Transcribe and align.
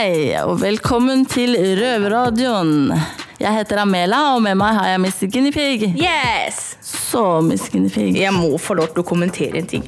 Hei, 0.00 0.32
og 0.40 0.62
velkommen 0.62 1.26
til 1.28 1.52
Røverradioen. 1.76 2.88
Jeg 3.36 3.50
heter 3.52 3.82
Amela, 3.82 4.20
og 4.32 4.38
med 4.40 4.56
meg 4.56 4.78
har 4.78 4.86
jeg 4.94 5.00
Miss 5.02 5.18
Guinea 5.20 5.52
Pig. 5.52 5.82
Yes! 6.00 6.78
Så, 6.80 7.24
Miss 7.44 7.68
Guinea 7.68 7.92
Pig. 7.92 8.16
Jeg 8.16 8.32
må 8.32 8.48
få 8.56 8.78
lov 8.78 8.94
til 8.94 9.02
å 9.02 9.04
kommentere 9.10 9.60
en 9.60 9.68
ting. 9.68 9.84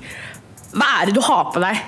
Hva 0.77 0.91
er 0.99 1.09
det 1.09 1.17
du 1.17 1.23
har 1.25 1.49
på 1.55 1.63
deg? 1.65 1.81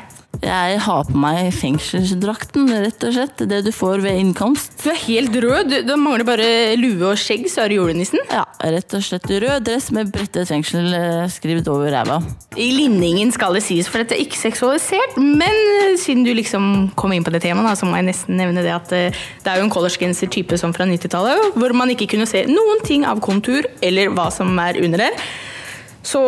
Jeg 0.44 0.80
har 0.84 1.06
på 1.08 1.16
meg 1.16 1.46
fengselsdrakten, 1.56 2.68
rett 2.84 3.04
og 3.06 3.14
slett. 3.16 3.42
Det 3.48 3.62
du 3.64 3.70
får 3.72 4.02
ved 4.04 4.18
innkomst. 4.20 4.74
Du 4.82 4.90
er 4.92 4.98
helt 5.06 5.36
rød. 5.40 5.70
Du, 5.70 5.76
du 5.88 5.92
mangler 5.96 6.26
bare 6.28 6.48
lue 6.76 7.14
og 7.14 7.20
skjegg, 7.20 7.46
så 7.48 7.62
er 7.64 7.72
du 7.72 7.78
julenissen. 7.78 8.20
Ja, 8.28 8.42
rett 8.60 8.92
og 8.96 9.04
slett 9.06 9.30
rød 9.30 9.64
dress 9.64 9.88
med 9.96 10.12
brettet 10.12 10.50
fengsel 10.50 10.92
eh, 10.98 11.24
skrevet 11.32 11.70
over 11.72 11.88
ræva. 11.94 12.18
I 12.60 12.68
linningen 12.76 13.32
skal 13.32 13.56
det 13.56 13.64
sies, 13.64 13.88
for 13.88 14.02
dette 14.02 14.18
er 14.18 14.26
ikke 14.26 14.42
seksualisert. 14.42 15.16
Men 15.16 15.96
siden 16.00 16.26
du 16.28 16.34
liksom 16.36 16.90
kom 17.00 17.16
inn 17.16 17.24
på 17.24 17.32
det 17.32 17.40
temaet, 17.46 17.80
så 17.80 17.88
må 17.88 17.96
jeg 18.02 18.10
nesten 18.10 18.36
nevne 18.40 18.66
det 18.66 18.74
at 18.74 18.92
eh, 18.92 19.24
det 19.44 19.50
er 19.50 19.62
jo 19.62 19.68
en 19.68 19.72
collegegenser-type 19.72 20.60
som 20.60 20.76
fra 20.76 20.84
90-tallet, 20.90 21.56
hvor 21.56 21.76
man 21.76 21.94
ikke 21.94 22.10
kunne 22.12 22.28
se 22.28 22.44
noen 22.50 22.84
ting 22.84 23.08
av 23.08 23.24
kontur 23.24 23.64
eller 23.80 24.12
hva 24.12 24.28
som 24.34 24.52
er 24.60 24.82
under 24.84 25.06
der. 25.06 25.26
Så 26.04 26.20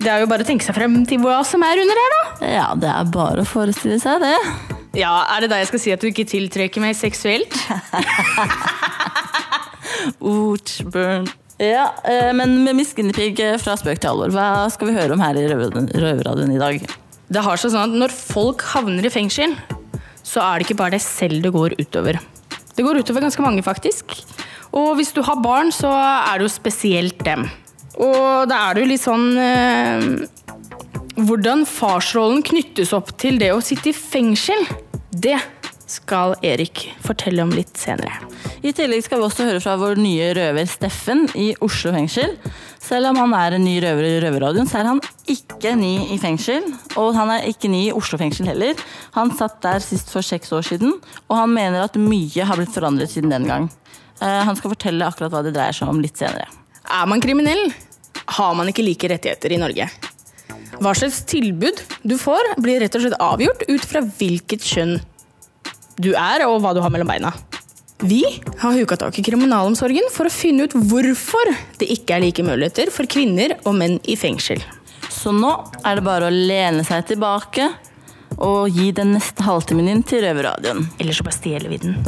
det 0.00 0.08
er 0.10 0.22
jo 0.22 0.28
bare 0.30 0.44
å 0.44 0.48
tenke 0.48 0.64
seg 0.64 0.76
frem 0.76 0.94
til 1.08 1.20
hva 1.22 1.40
som 1.46 1.62
er 1.66 1.80
under 1.82 1.98
der, 2.00 2.14
da. 2.16 2.48
Ja, 2.48 2.68
det 2.80 2.88
er 2.90 3.10
bare 3.12 3.44
å 3.44 3.48
forestille 3.48 4.00
seg 4.02 4.22
det. 4.24 4.36
Ja, 4.98 5.12
Er 5.36 5.44
det 5.44 5.50
da 5.52 5.60
jeg 5.60 5.68
skal 5.70 5.82
si 5.84 5.92
at 5.94 6.02
du 6.02 6.08
ikke 6.08 6.24
tiltrekker 6.26 6.82
meg 6.82 6.96
seksuelt? 6.98 7.54
Ouch, 10.20 10.80
burn. 10.90 11.28
Ja, 11.60 11.90
eh, 12.08 12.30
men 12.32 12.62
med 12.64 12.80
Pig 13.14 13.40
eh, 13.44 13.58
fra 13.60 13.74
spøk 13.76 14.00
til 14.00 14.10
alvor, 14.14 14.32
hva 14.32 14.64
skal 14.72 14.88
vi 14.88 14.96
høre 14.96 15.12
om 15.14 15.20
her 15.20 15.36
i 15.36 15.44
Røver- 15.50 15.90
Røverradioen 15.92 16.54
i 16.54 16.60
dag? 16.60 16.80
Det 17.30 17.42
har 17.44 17.60
seg 17.60 17.74
sånn 17.74 17.92
at 17.92 17.98
Når 18.00 18.14
folk 18.16 18.64
havner 18.72 19.04
i 19.06 19.12
fengsel, 19.12 19.52
så 20.26 20.40
er 20.42 20.58
det 20.58 20.66
ikke 20.70 20.78
bare 20.80 20.96
deg 20.96 21.04
selv 21.04 21.42
det 21.44 21.52
går 21.54 21.76
utover. 21.78 22.16
Det 22.74 22.86
går 22.86 23.02
utover 23.02 23.26
ganske 23.26 23.44
mange, 23.44 23.62
faktisk. 23.66 24.16
Og 24.72 24.94
hvis 24.98 25.12
du 25.12 25.20
har 25.26 25.36
barn, 25.42 25.70
så 25.74 25.90
er 25.92 26.38
det 26.40 26.46
jo 26.48 26.54
spesielt 26.54 27.20
dem. 27.26 27.44
Og 27.98 28.48
da 28.50 28.60
er 28.68 28.76
det 28.76 28.84
jo 28.84 28.90
litt 28.92 29.02
sånn 29.02 29.26
eh, 29.40 30.04
Hvordan 31.20 31.66
farsrollen 31.68 32.44
knyttes 32.46 32.94
opp 32.96 33.10
til 33.20 33.40
det 33.40 33.50
å 33.52 33.60
sitte 33.64 33.90
i 33.90 33.96
fengsel, 33.96 34.62
det 35.10 35.36
skal 35.90 36.36
Erik 36.46 36.84
fortelle 37.02 37.42
om 37.42 37.50
litt 37.52 37.74
senere. 37.76 38.14
I 38.62 38.70
tillegg 38.76 39.02
skal 39.04 39.18
vi 39.20 39.26
også 39.26 39.46
høre 39.48 39.60
fra 39.60 39.74
vår 39.80 39.98
nye 40.00 40.28
røver 40.38 40.68
Steffen 40.70 41.24
i 41.34 41.50
Oslo 41.66 41.90
fengsel. 41.92 42.36
Selv 42.80 43.10
om 43.10 43.18
han 43.20 43.34
er 43.36 43.56
en 43.56 43.64
ny 43.66 43.74
røver 43.82 44.06
i 44.06 44.20
Røverradioen, 44.22 44.68
så 44.70 44.80
er 44.80 44.88
han 44.92 45.02
ikke 45.28 45.74
ny 45.76 45.92
i 46.14 46.18
fengsel. 46.22 46.70
Og 47.00 47.10
han 47.18 47.32
er 47.34 47.48
ikke 47.50 47.68
ny 47.72 47.82
i 47.88 47.92
Oslo 47.96 48.20
fengsel 48.20 48.48
heller. 48.52 48.78
Han 49.18 49.34
satt 49.36 49.58
der 49.66 49.82
sist 49.84 50.12
for 50.14 50.24
seks 50.24 50.54
år 50.56 50.64
siden, 50.70 50.94
og 51.26 51.36
han 51.36 51.52
mener 51.52 51.84
at 51.84 51.98
mye 52.00 52.46
har 52.46 52.60
blitt 52.60 52.72
forandret 52.76 53.12
siden 53.12 53.34
den 53.34 53.50
gang. 53.50 53.68
Eh, 54.22 54.40
Han 54.46 54.56
skal 54.56 54.76
fortelle 54.76 55.10
akkurat 55.10 55.34
hva 55.34 55.42
det 55.44 55.56
dreier 55.58 55.76
seg 55.76 55.90
om 55.90 56.00
litt 56.00 56.20
senere. 56.20 56.46
Er 56.90 57.06
man 57.06 57.20
kriminell, 57.22 57.70
har 58.36 58.54
man 58.58 58.68
ikke 58.70 58.84
like 58.84 59.08
rettigheter 59.10 59.52
i 59.54 59.58
Norge. 59.60 59.86
Hva 60.80 60.94
slags 60.96 61.22
tilbud 61.28 61.82
du 62.02 62.16
får, 62.18 62.54
blir 62.62 62.80
rett 62.82 62.94
og 62.96 63.02
slett 63.04 63.22
avgjort 63.22 63.62
ut 63.68 63.84
fra 63.86 64.00
hvilket 64.02 64.62
kjønn 64.66 64.98
du 66.00 66.14
er, 66.14 66.46
og 66.48 66.60
hva 66.64 66.74
du 66.74 66.80
har 66.82 66.90
mellom 66.92 67.08
beina. 67.10 67.32
Vi 68.00 68.22
har 68.62 68.78
huka 68.78 68.96
tak 68.96 69.18
i 69.20 69.24
kriminalomsorgen 69.26 70.08
for 70.14 70.26
å 70.26 70.32
finne 70.32 70.64
ut 70.64 70.74
hvorfor 70.74 71.52
det 71.80 71.90
ikke 71.92 72.14
er 72.16 72.20
like 72.24 72.42
muligheter 72.46 72.90
for 72.94 73.04
kvinner 73.10 73.58
og 73.60 73.74
menn 73.76 73.98
i 74.08 74.16
fengsel. 74.16 74.62
Så 75.12 75.32
nå 75.36 75.52
er 75.84 75.94
det 75.98 76.06
bare 76.06 76.26
å 76.30 76.32
lene 76.32 76.84
seg 76.86 77.04
tilbake 77.12 77.68
og 78.40 78.70
gi 78.72 78.88
den 78.96 79.12
neste 79.18 79.44
halvtimen 79.44 79.86
din 79.90 80.02
til 80.06 80.24
Røverradioen. 80.24 80.88
Eller 80.96 81.12
så 81.12 81.24
bare 81.26 81.36
stjeler 81.36 81.68
vi 81.68 81.78
den. 81.84 82.00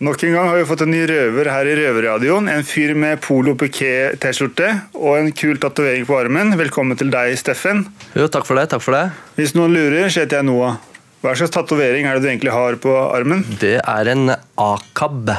Nok 0.00 0.22
en 0.24 0.32
gang 0.32 0.46
har 0.48 0.56
vi 0.56 0.64
fått 0.64 0.80
en 0.80 0.88
ny 0.94 1.02
røver 1.04 1.48
her 1.52 1.68
i 1.68 1.72
Røverradioen. 1.76 2.46
En 2.48 2.62
fyr 2.64 2.94
med 2.96 3.18
Polo 3.20 3.52
Piquet-T-skjorte 3.60 4.70
og 4.96 5.18
en 5.18 5.26
kul 5.36 5.58
tatovering 5.60 6.06
på 6.08 6.14
armen. 6.16 6.54
Velkommen 6.56 6.96
til 6.96 7.10
deg, 7.12 7.34
Steffen. 7.36 7.82
Jo, 8.16 8.24
takk 8.32 8.46
for 8.48 8.56
det. 8.56 8.70
takk 8.72 8.80
for 8.80 8.96
det. 8.96 9.02
Hvis 9.36 9.52
noen 9.52 9.74
lurer, 9.76 10.08
så 10.08 10.22
heter 10.22 10.38
jeg 10.38 10.46
Noah. 10.48 10.78
Hva 11.20 11.34
slags 11.36 11.52
tatovering 11.52 12.08
er 12.08 12.16
det 12.16 12.24
du 12.24 12.30
egentlig 12.30 12.54
har 12.54 12.78
på 12.80 12.94
armen? 13.10 13.44
Det 13.60 13.74
er 13.82 14.12
en 14.14 14.32
ACAB. 14.32 15.34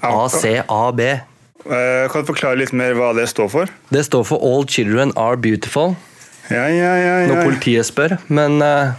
ACAB. 0.00 1.04
Eh, 1.04 2.08
kan 2.08 2.24
du 2.24 2.32
forklare 2.32 2.62
litt 2.62 2.72
mer 2.72 2.96
hva 2.96 3.12
det 3.20 3.28
står 3.28 3.52
for? 3.52 3.76
Det 3.92 4.06
står 4.08 4.24
for 4.32 4.40
All 4.40 4.64
Children 4.64 5.12
Are 5.20 5.36
Beautiful. 5.36 5.92
Ja, 6.48 6.64
ja, 6.72 6.96
ja, 7.04 7.20
Når 7.28 7.50
politiet 7.50 7.92
spør, 7.92 8.16
men 8.32 8.62
uh, 8.64 8.96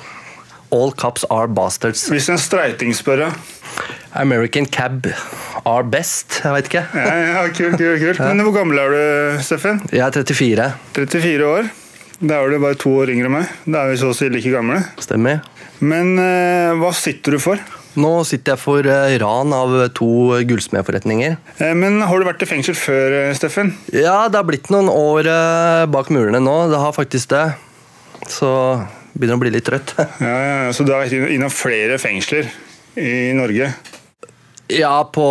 All 0.69 0.93
Cops 0.93 1.25
Are 1.33 1.49
Bastards. 1.49 2.05
Hvis 2.13 2.29
en 2.29 2.37
streiting 2.37 2.93
spør, 2.93 3.31
ja. 3.31 3.33
American 4.17 4.65
Cab 4.65 5.07
Are 5.65 5.83
Best. 5.83 6.39
Jeg 6.43 6.55
veit 6.55 6.69
ikke. 6.71 6.85
Ja, 6.97 7.15
ja, 7.21 7.43
kult, 7.53 7.77
kult, 7.77 7.99
kult. 8.03 8.21
Men 8.23 8.45
hvor 8.47 8.55
gammel 8.55 8.81
er 8.81 8.95
du, 8.95 9.43
Steffen? 9.45 9.81
Jeg 9.91 10.05
er 10.05 10.15
34. 10.15 10.69
34 10.97 11.49
år. 11.51 11.69
Da 12.17 12.39
er 12.41 12.49
du 12.49 12.57
bare 12.63 12.77
to 12.81 12.95
år 12.97 13.11
yngre 13.13 13.29
enn 13.29 13.35
meg. 13.39 13.57
Da 13.69 13.83
er 13.85 13.93
vi 13.93 13.99
så 14.01 14.09
å 14.13 14.17
si 14.17 14.29
like 14.33 14.53
gamle. 14.53 14.79
Stemmer. 15.03 15.43
Men 15.85 16.15
eh, 16.17 16.71
hva 16.79 16.89
sitter 16.97 17.37
du 17.37 17.41
for? 17.41 17.61
Nå 17.97 18.11
sitter 18.29 18.53
jeg 18.53 18.61
for 18.61 18.85
eh, 18.85 19.15
ran 19.21 19.53
av 19.57 19.71
to 19.97 20.07
gullsmedforretninger. 20.45 21.37
Eh, 21.57 21.73
men 21.77 21.97
har 22.05 22.21
du 22.21 22.27
vært 22.27 22.43
i 22.45 22.49
fengsel 22.49 22.77
før, 22.77 23.15
eh, 23.23 23.33
Steffen? 23.37 23.71
Ja, 23.93 24.27
det 24.29 24.37
har 24.37 24.45
blitt 24.45 24.69
noen 24.73 24.89
år 24.91 25.29
bak 25.93 26.11
murene 26.13 26.41
nå. 26.43 26.57
Det 26.69 26.81
har 26.81 26.93
faktisk 26.93 27.33
det. 27.33 27.45
Så 28.29 28.51
begynner 29.17 29.39
å 29.39 29.41
bli 29.41 29.53
litt 29.55 29.65
trøtt. 29.65 29.95
Ja, 30.21 30.29
ja, 30.29 30.55
ja, 30.67 30.71
Så 30.77 30.85
du 30.85 30.93
har 30.93 31.05
vært 31.05 31.33
innom 31.33 31.53
flere 31.53 31.97
fengsler 32.01 32.51
i 32.97 33.33
Norge? 33.37 33.71
Ja, 34.67 34.99
på 35.07 35.23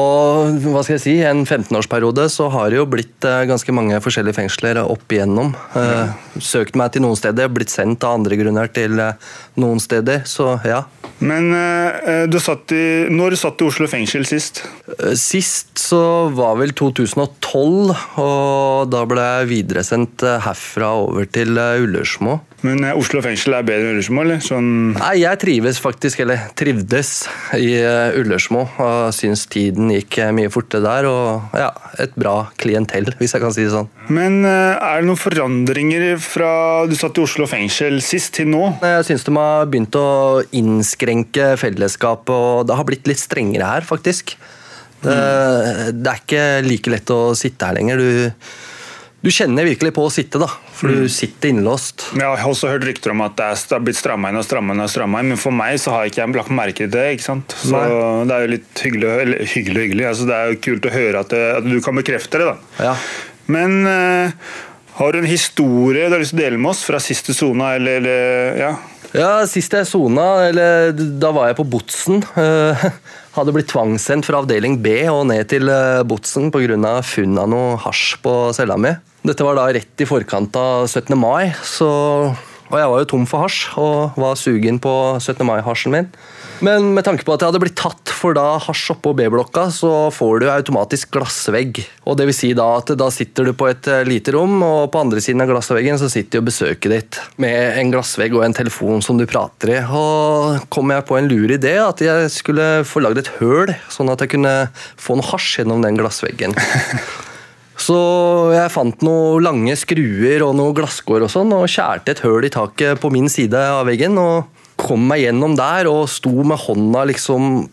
hva 0.65 0.81
skal 0.81 0.95
jeg 0.95 1.03
si, 1.03 1.15
en 1.29 1.43
15-årsperiode 1.45 2.25
så 2.33 2.47
har 2.55 2.71
det 2.73 2.79
jo 2.79 2.87
blitt 2.89 3.25
eh, 3.29 3.43
ganske 3.45 3.75
mange 3.77 3.99
forskjellige 4.01 4.39
fengsler 4.39 4.81
opp 4.81 5.13
igjennom. 5.13 5.51
Ja. 5.77 6.07
søkt 6.41 6.79
meg 6.81 6.95
til 6.95 7.05
noen 7.05 7.19
steder, 7.21 7.51
blitt 7.53 7.73
sendt 7.73 8.05
av 8.07 8.17
andre 8.17 8.39
grunner 8.41 8.73
til 8.73 8.97
eh, 9.03 9.29
noen 9.61 9.83
steder, 9.83 10.25
så 10.25 10.55
ja. 10.65 10.87
Men 11.21 11.51
eh, 11.53 12.25
du 12.33 12.39
satt 12.41 12.73
i, 12.77 13.09
når 13.13 13.37
satt 13.41 13.61
du 13.61 13.67
i 13.67 13.69
Oslo 13.69 13.89
fengsel 13.93 14.25
sist? 14.29 14.63
Eh, 14.97 15.13
Sist 15.21 15.85
så 15.85 16.01
var 16.33 16.57
vel 16.63 16.73
2012, 16.77 17.93
og 18.25 18.89
da 18.93 19.05
ble 19.09 19.29
jeg 19.29 19.51
videresendt 19.53 20.25
eh, 20.25 20.41
herfra 20.49 20.95
over 21.05 21.29
til 21.29 21.61
eh, 21.61 21.85
Ullersmo. 21.85 22.41
Men 22.65 22.85
eh, 22.87 22.97
Oslo 22.97 23.21
fengsel 23.25 23.57
er 23.57 23.67
bedre 23.67 23.91
enn 23.91 23.97
Ullersmo, 23.97 24.23
eller? 24.23 24.41
Sånn, 24.45 24.69
Nei, 24.97 25.13
jeg 25.21 25.41
trives 25.43 25.81
faktisk, 25.83 26.23
eller 26.25 26.47
trivdes, 26.57 27.11
i 27.59 27.75
eh, 27.79 28.17
Ullersmo. 28.21 28.65
Og 28.83 29.15
syns 29.17 29.45
tiden 29.53 29.93
gikk 29.93 30.21
eh, 30.23 30.33
mye 30.37 30.53
fortere 30.53 30.85
der, 30.87 31.09
og 31.11 31.57
ja, 31.59 31.71
et 32.03 32.17
bra 32.19 32.37
klientell, 32.61 33.11
hvis 33.21 33.37
jeg 33.37 33.45
kan 33.45 33.55
si 33.55 33.67
det 33.67 33.75
sånn. 33.75 33.91
men 34.13 34.45
er 34.47 35.01
det 35.01 35.09
noen 35.09 35.21
forandringer 35.21 36.17
fra 36.23 36.51
du 36.89 36.95
satt 36.99 37.19
i 37.19 37.25
Oslo 37.25 37.49
fengsel 37.51 37.99
sist 38.05 38.37
til 38.39 38.49
nå? 38.53 38.63
Jeg 38.83 39.09
syns 39.09 39.27
de 39.27 39.35
har 39.37 39.67
begynt 39.71 39.97
å 39.99 40.07
innskrenke 40.57 41.55
fellesskapet, 41.61 42.33
og 42.33 42.69
det 42.69 42.79
har 42.79 42.89
blitt 42.89 43.11
litt 43.11 43.21
strengere 43.21 43.75
her, 43.77 43.87
faktisk. 43.87 44.37
Det, 45.03 45.17
det 45.93 46.09
er 46.11 46.23
ikke 46.23 46.47
like 46.65 46.91
lett 46.91 47.13
å 47.13 47.21
sitte 47.39 47.69
her 47.69 47.77
lenger. 47.77 48.01
Du, 48.01 48.65
du 49.27 49.33
kjenner 49.35 49.67
virkelig 49.67 49.91
på 49.97 50.05
å 50.07 50.11
sitte, 50.13 50.39
da, 50.39 50.47
for 50.71 50.93
du 50.93 51.09
sitter 51.11 51.51
innlåst. 51.51 52.05
Jeg 52.15 52.23
har 52.23 52.47
også 52.47 52.69
hørt 52.71 52.85
rykter 52.87 53.11
om 53.11 53.25
at 53.25 53.35
det 53.35 53.49
er 53.75 53.83
blitt 53.83 53.99
stramma 53.99 54.31
inn 54.31 54.39
og 54.39 54.45
stramma 54.47 54.77
inn, 54.77 54.83
og 54.85 54.93
stramma 54.93 55.23
inn, 55.23 55.33
men 55.35 55.41
for 55.41 55.55
meg 55.57 55.81
så 55.83 55.97
har 55.97 56.07
ikke 56.07 56.21
jeg 56.23 56.37
lagt 56.37 56.53
merke 56.55 56.85
til 56.85 56.93
det. 56.95 57.07
ikke 57.17 57.27
sant? 57.27 57.57
Så 57.59 57.75
Nei. 57.75 57.89
det 58.29 58.37
er 58.37 58.45
jo 58.45 58.53
litt 58.55 58.85
hyggelig, 58.87 59.11
eller 59.25 59.51
hyggelig, 59.51 59.83
hyggelig. 59.89 60.07
Altså, 60.13 60.29
det 60.31 60.39
er 60.39 60.53
jo 60.53 60.61
kult 60.69 60.87
å 60.87 60.95
høre 60.95 61.25
at, 61.27 61.35
det, 61.35 61.43
at 61.57 61.67
du 61.67 61.75
kan 61.83 61.99
bekrefte 61.99 62.39
det. 62.39 62.53
da. 62.53 62.87
Ja. 62.87 62.95
Men 63.51 63.77
uh, 63.91 64.55
har 65.01 65.11
du 65.11 65.25
en 65.25 65.31
historie 65.33 66.07
du 66.07 66.15
har 66.15 66.23
lyst 66.23 66.37
til 66.37 66.45
å 66.45 66.47
dele 66.47 66.63
med 66.63 66.77
oss 66.77 66.87
fra 66.87 67.03
siste 67.03 67.35
sona, 67.35 67.75
eller, 67.81 67.99
eller 67.99 68.63
ja? 68.63 68.73
Ja, 69.17 69.31
Sist 69.51 69.75
jeg 69.75 69.89
sona, 69.89 70.31
eller 70.53 70.95
da 70.95 71.35
var 71.35 71.51
jeg 71.51 71.59
på 71.59 71.67
Botsen. 71.75 72.23
Uh, 72.39 72.87
hadde 73.37 73.53
blitt 73.53 73.69
tvangssendt 73.71 74.27
fra 74.29 74.41
avdeling 74.41 74.79
B 74.85 75.03
og 75.13 75.27
ned 75.31 75.49
til 75.51 75.69
eh, 75.73 76.03
Botsen 76.09 76.51
pga. 76.53 77.01
funn 77.05 77.37
av 77.39 77.51
noe 77.53 77.77
hasj 77.85 78.17
på 78.25 78.33
cella 78.57 78.79
mi. 78.81 78.95
Dette 79.27 79.43
var 79.43 79.57
da 79.59 79.65
rett 79.75 80.03
i 80.03 80.07
forkant 80.07 80.55
av 80.55 80.85
17. 80.87 81.17
mai, 81.19 81.51
så 81.67 81.89
Og 82.67 82.75
jeg 82.79 82.91
var 82.91 82.99
jo 82.99 83.07
tom 83.13 83.25
for 83.31 83.45
hasj 83.45 83.77
og 83.79 84.17
var 84.19 84.39
sugen 84.39 84.81
på 84.83 84.91
17. 85.21 85.45
mai-hasjen 85.47 85.93
min. 85.95 86.09
Men 86.67 86.89
med 86.97 87.05
tanke 87.07 87.23
på 87.23 87.35
at 87.35 87.43
jeg 87.43 87.53
hadde 87.53 87.61
blitt 87.63 87.77
tatt 87.79 88.11
for 88.11 88.35
da 88.35 88.57
hasj 88.59 88.89
oppå 88.97 89.13
B-blokka, 89.15 89.69
så 89.71 90.09
får 90.11 90.41
du 90.43 90.47
automatisk 90.51 91.13
glassvegg. 91.15 91.79
Og 92.11 92.17
det 92.19 92.27
vil 92.27 92.35
si 92.35 92.51
da 92.59 92.67
at 92.81 92.91
da 92.99 93.07
sitter 93.15 93.47
du 93.47 93.53
på 93.55 93.69
et 93.71 93.87
eh, 93.93 94.03
lite 94.09 94.35
rom, 94.35 94.57
og 94.67 94.89
på 94.91 95.03
andre 95.05 95.23
siden 95.23 95.45
av 95.45 95.53
glassveggen 95.53 96.01
så 96.01 96.11
sitter 96.11 96.41
jo 96.41 96.49
besøket 96.49 96.91
ditt 96.91 97.21
med 97.39 97.79
en 97.79 97.95
glassvegg 97.95 98.35
og 98.35 98.43
en 98.49 98.57
telefon 98.57 99.05
som 99.05 99.21
du 99.21 99.29
prater 99.31 99.77
i. 99.77 99.79
Og 99.87 100.67
kom 100.73 100.91
jeg 100.91 101.07
på 101.07 101.21
en 101.21 101.31
lur 101.31 101.55
idé 101.55 101.77
at 101.85 102.03
jeg 102.03 102.35
skulle 102.35 102.83
få 102.89 103.05
lagd 103.05 103.23
et 103.23 103.31
høl, 103.39 103.77
sånn 103.95 104.11
at 104.11 104.27
jeg 104.27 104.35
kunne 104.35 104.57
få 104.75 105.21
noe 105.21 105.31
hasj 105.31 105.61
gjennom 105.61 105.87
den 105.87 106.03
glassveggen. 106.03 106.59
Så 107.87 107.97
jeg 108.51 108.73
fant 108.75 109.03
noen 109.07 109.45
lange 109.45 109.75
skruer 109.79 110.43
og 110.43 110.57
noen 110.59 110.75
glasskår 110.75 111.27
og 111.27 111.31
sånn, 111.31 111.53
og 111.55 111.69
skjærte 111.71 112.17
et 112.17 112.23
høl 112.25 112.49
i 112.49 112.51
taket 112.51 112.99
på 113.03 113.13
min 113.15 113.31
side 113.31 113.55
av 113.55 113.87
veggen. 113.87 114.19
og 114.19 114.53
kom 114.77 115.07
meg 115.09 115.23
gjennom 115.25 115.57
der 115.57 115.89
og 115.89 116.05
sto 116.13 116.45
med 116.45 116.61
hånda 116.61 117.07
liksom 117.09 117.67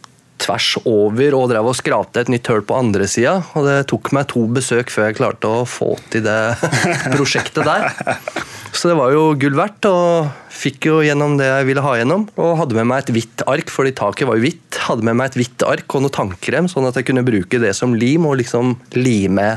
tvers 0.44 0.74
over 0.90 1.36
og 1.38 1.50
drev 1.52 1.68
og 1.70 1.76
skrapte 1.78 2.24
et 2.24 2.32
nytt 2.32 2.48
høl 2.52 2.64
på 2.68 2.76
andre 2.76 3.08
sida. 3.12 3.38
Og 3.56 3.68
det 3.68 3.78
tok 3.92 4.12
meg 4.16 4.28
to 4.32 4.44
besøk 4.52 4.92
før 4.92 5.10
jeg 5.10 5.20
klarte 5.20 5.52
å 5.52 5.64
få 5.68 5.94
til 6.12 6.26
det 6.26 6.40
prosjektet 7.16 7.64
der. 7.68 7.90
Så 8.74 8.90
det 8.90 8.98
var 8.98 9.14
jo 9.14 9.30
gull 9.40 9.56
verdt, 9.56 9.86
og 9.88 10.32
fikk 10.54 10.90
jo 10.90 11.00
gjennom 11.06 11.38
det 11.40 11.48
jeg 11.48 11.68
ville 11.70 11.84
ha 11.86 11.96
gjennom. 12.00 12.26
Og 12.42 12.58
hadde 12.60 12.80
med 12.80 12.90
meg 12.90 13.04
et 13.04 13.14
hvitt 13.16 13.46
ark, 13.48 13.72
fordi 13.72 13.94
taket 13.96 14.28
var 14.28 14.40
jo 14.40 14.48
hvitt. 14.48 14.80
Hadde 14.88 15.06
med 15.08 15.20
meg 15.20 15.32
et 15.32 15.40
hvitt 15.44 15.68
ark 15.68 15.96
og 15.96 16.06
noe 16.06 16.14
tannkrem, 16.14 16.68
sånn 16.72 16.90
at 16.90 17.00
jeg 17.00 17.08
kunne 17.12 17.26
bruke 17.28 17.62
det 17.62 17.76
som 17.78 17.96
lim 17.96 18.28
og 18.28 18.40
liksom 18.42 18.76
lime 18.98 19.52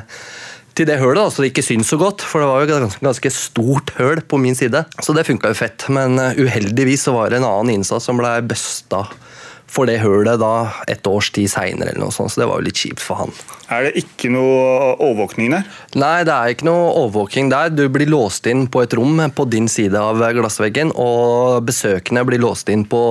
til 0.76 0.88
det 0.88 0.98
hølet, 1.00 1.18
da, 1.18 1.28
så 1.32 1.42
det 1.42 1.52
ikke 1.52 1.64
syns 1.66 1.90
så 1.92 1.98
godt. 2.00 2.24
For 2.24 2.42
det 2.42 2.48
var 2.50 2.62
jo 2.62 2.68
et 2.68 2.74
ganske, 2.74 3.04
ganske 3.04 3.32
stort 3.34 3.94
høl 3.98 4.22
på 4.28 4.40
min 4.40 4.58
side. 4.58 4.84
Så 5.00 5.16
det 5.16 5.26
funka 5.28 5.52
jo 5.52 5.58
fett. 5.58 5.88
Men 5.92 6.20
uh, 6.20 6.36
uheldigvis 6.36 7.08
så 7.08 7.16
var 7.16 7.32
det 7.32 7.40
en 7.40 7.48
annen 7.48 7.78
innsats 7.78 8.08
som 8.08 8.20
ble 8.20 8.38
busta 8.48 9.06
for 9.66 9.88
det 9.88 9.98
hølet 9.98 10.38
da 10.40 10.68
et 10.88 11.06
års 11.10 11.32
tid 11.34 11.50
seinere, 11.50 11.90
eller 11.90 12.06
noe 12.06 12.14
sånt. 12.14 12.32
Så 12.32 12.42
det 12.42 12.48
var 12.48 12.60
jo 12.60 12.66
litt 12.68 12.80
kjipt 12.80 13.02
for 13.02 13.24
han. 13.24 13.32
Er 13.72 13.88
det 13.88 14.04
ikke 14.04 14.30
noe 14.32 14.94
overvåkning 14.94 15.56
der? 15.56 15.66
Nei, 15.98 16.20
det 16.26 16.34
er 16.34 16.54
ikke 16.54 16.68
noe 16.68 16.92
overvåking 16.92 17.50
der. 17.52 17.72
Du 17.74 17.84
blir 17.92 18.08
låst 18.10 18.46
inn 18.50 18.66
på 18.70 18.84
et 18.84 18.94
rom 18.96 19.18
på 19.34 19.48
din 19.50 19.68
side 19.70 19.98
av 19.98 20.22
glassveggen, 20.38 20.94
og 20.94 21.66
besøkende 21.66 22.24
blir 22.28 22.42
låst 22.44 22.70
inn 22.72 22.86
på 22.88 23.02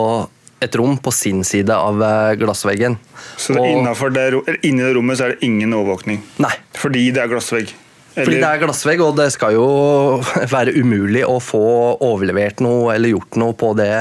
et 0.63 0.75
rom 0.79 0.95
på 0.97 1.11
sin 1.13 1.43
side 1.47 1.73
av 1.73 2.01
eh, 2.03 2.35
glassveggen. 2.39 2.97
Så 3.37 3.55
og, 3.59 4.11
det, 4.15 4.27
inni 4.67 4.85
det 4.85 4.93
rommet 4.95 5.19
så 5.19 5.27
er 5.27 5.35
det 5.35 5.47
ingen 5.47 5.75
overvåkning? 5.75 6.21
Nei. 6.43 6.53
Fordi 6.79 7.09
det 7.15 7.23
er 7.23 7.31
glassvegg? 7.31 7.73
Eller? 8.15 8.29
Fordi 8.29 8.37
det 8.39 8.49
er 8.49 8.61
glassvegg, 8.61 9.01
og 9.03 9.17
det 9.19 9.29
skal 9.35 9.57
jo 9.57 9.65
være 10.55 10.75
umulig 10.79 11.25
å 11.27 11.39
få 11.43 11.65
overlevert 11.99 12.63
noe 12.63 12.93
eller 12.95 13.11
gjort 13.11 13.39
noe 13.41 13.57
på 13.59 13.73
det 13.77 13.91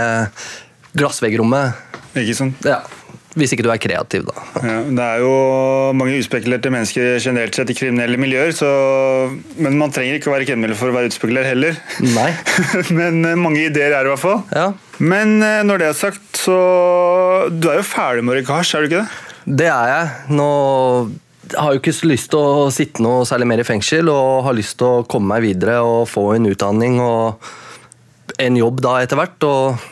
glassveggrommet. 0.95 1.83
Ikke 2.15 2.37
sant? 2.39 2.63
Ja. 2.69 2.85
Hvis 3.35 3.55
ikke 3.55 3.65
du 3.67 3.71
er 3.73 3.81
kreativ, 3.83 4.29
da. 4.29 4.43
Ja, 4.63 4.77
det 4.87 5.05
er 5.05 5.23
jo 5.25 5.33
mange 5.99 6.21
uspekulerte 6.23 6.71
mennesker 6.71 7.17
generelt 7.19 7.57
sett 7.59 7.73
i 7.73 7.77
kriminelle 7.77 8.19
miljøer, 8.21 8.53
så, 8.55 8.69
men 9.59 9.79
man 9.81 9.95
trenger 9.95 10.21
ikke 10.21 10.31
å 10.31 10.35
være 10.37 10.47
kriminell 10.47 10.77
for 10.79 10.93
å 10.93 10.95
være 10.95 11.11
utspekulert 11.11 11.51
heller. 11.51 11.79
Nei. 12.15 12.31
men 12.99 13.25
eh, 13.27 13.39
mange 13.39 13.65
ideer 13.67 13.91
er 13.91 14.07
det 14.07 14.13
i 14.13 14.15
hvert 14.15 14.23
fall. 14.23 14.45
Ja. 14.55 14.69
Men 15.03 15.41
eh, 15.43 15.65
når 15.67 15.83
det 15.83 15.91
er 15.91 15.99
sagt, 15.99 16.23
så 16.45 16.57
Du 17.51 17.67
er 17.71 17.81
jo 17.81 17.87
ferdig 17.87 18.23
med 18.23 18.39
å 18.39 18.59
er 18.63 18.85
du 18.85 18.89
ikke 18.89 19.03
det? 19.03 19.09
Det 19.45 19.69
er 19.69 19.91
jeg. 19.91 20.13
Nå 20.39 20.49
har 21.59 21.75
jo 21.75 21.81
ikke 21.83 21.95
lyst 22.09 22.31
til 22.33 22.41
å 22.41 22.71
sitte 22.75 23.03
noe 23.05 23.27
særlig 23.29 23.49
mer 23.51 23.65
i 23.65 23.67
fengsel, 23.67 24.09
og 24.13 24.45
har 24.47 24.57
lyst 24.57 24.79
til 24.81 25.01
å 25.01 25.05
komme 25.11 25.35
meg 25.35 25.45
videre 25.45 25.81
og 25.85 26.07
få 26.09 26.31
en 26.37 26.49
utdanning 26.53 27.01
og 27.03 27.51
en 28.41 28.57
jobb 28.63 28.81
da 28.85 28.97
etter 29.03 29.21
hvert. 29.21 29.49
og 29.51 29.91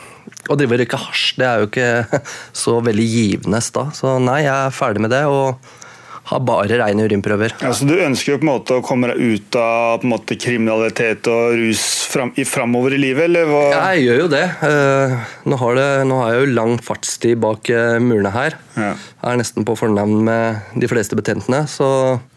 å 0.49 0.57
drive 0.59 0.75
og 0.75 0.83
røyke 0.83 0.99
hasj 1.05 1.37
det 1.39 1.47
er 1.47 1.61
jo 1.61 1.69
ikke 1.69 2.21
så 2.63 2.79
veldig 2.83 3.07
givende 3.07 3.63
da. 3.77 3.87
Så 3.95 4.17
nei, 4.23 4.43
jeg 4.47 4.57
er 4.57 4.75
ferdig 4.75 5.05
med 5.05 5.13
det. 5.15 5.23
og 5.29 5.79
har 6.23 6.39
bare 6.47 6.77
rene 6.79 7.03
urinprøver. 7.03 7.55
Ja, 7.61 7.73
så 7.75 7.85
Du 7.87 7.93
ønsker 7.99 8.33
jo 8.33 8.39
på 8.39 8.45
en 8.45 8.51
måte 8.53 8.77
å 8.79 8.83
komme 8.85 9.09
deg 9.11 9.19
ut 9.19 9.57
av 9.59 9.99
på 9.99 10.07
en 10.07 10.13
måte, 10.13 10.37
kriminalitet 10.39 11.27
og 11.31 11.57
rus 11.59 11.83
fram, 12.09 12.31
i, 12.39 12.45
framover 12.47 12.95
i 12.95 13.01
livet, 13.01 13.27
eller 13.27 13.49
hva? 13.49 13.63
Ja, 13.73 13.81
jeg 13.93 14.05
gjør 14.07 14.21
jo 14.23 14.29
det. 14.31 14.43
Uh, 14.63 15.15
nå, 15.51 15.59
har 15.59 15.79
det 15.79 15.87
nå, 16.07 16.19
har 16.21 16.31
jeg 16.33 16.45
jo 16.45 16.53
lang 16.55 16.77
fartstid 16.83 17.41
bak 17.43 17.71
uh, 17.75 17.97
murene 18.03 18.31
her. 18.33 18.55
Ja. 18.77 18.93
Jeg 18.95 19.33
er 19.33 19.41
nesten 19.41 19.67
på 19.67 19.75
fornavn 19.79 20.23
med 20.29 20.79
de 20.79 20.91
fleste 20.91 21.17
betjentene, 21.19 21.65
så 21.71 21.89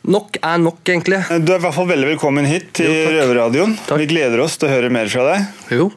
nok 0.07 0.41
er 0.43 0.59
nok, 0.63 0.83
egentlig. 0.87 1.23
Du 1.47 1.55
er 1.55 1.61
i 1.61 1.65
hvert 1.69 1.79
fall 1.79 1.89
veldig 1.93 2.11
velkommen 2.17 2.49
hit 2.49 2.73
til 2.79 2.91
Røverradioen. 3.15 3.79
Vi 4.03 4.11
gleder 4.11 4.43
oss 4.43 4.59
til 4.59 4.69
å 4.69 4.75
høre 4.75 4.91
mer 4.93 5.11
fra 5.13 5.31
deg. 5.31 5.47
Jo, 5.79 5.89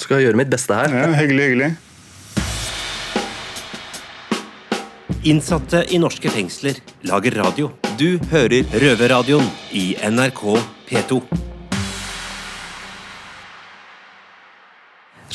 skal 0.00 0.22
gjøre 0.24 0.38
mitt 0.38 0.52
beste 0.52 0.76
her. 0.76 0.92
Ja, 0.92 1.10
hyggelig, 1.16 1.50
hyggelig. 1.50 1.74
Innsatte 5.26 5.82
i 5.90 5.98
norske 5.98 6.30
fengsler 6.30 6.78
lager 7.08 7.40
radio. 7.42 7.72
Du 7.98 8.18
hører 8.30 8.62
Røverradioen 8.76 9.48
i 9.74 9.96
NRK 10.06 10.42
P2. 10.86 11.22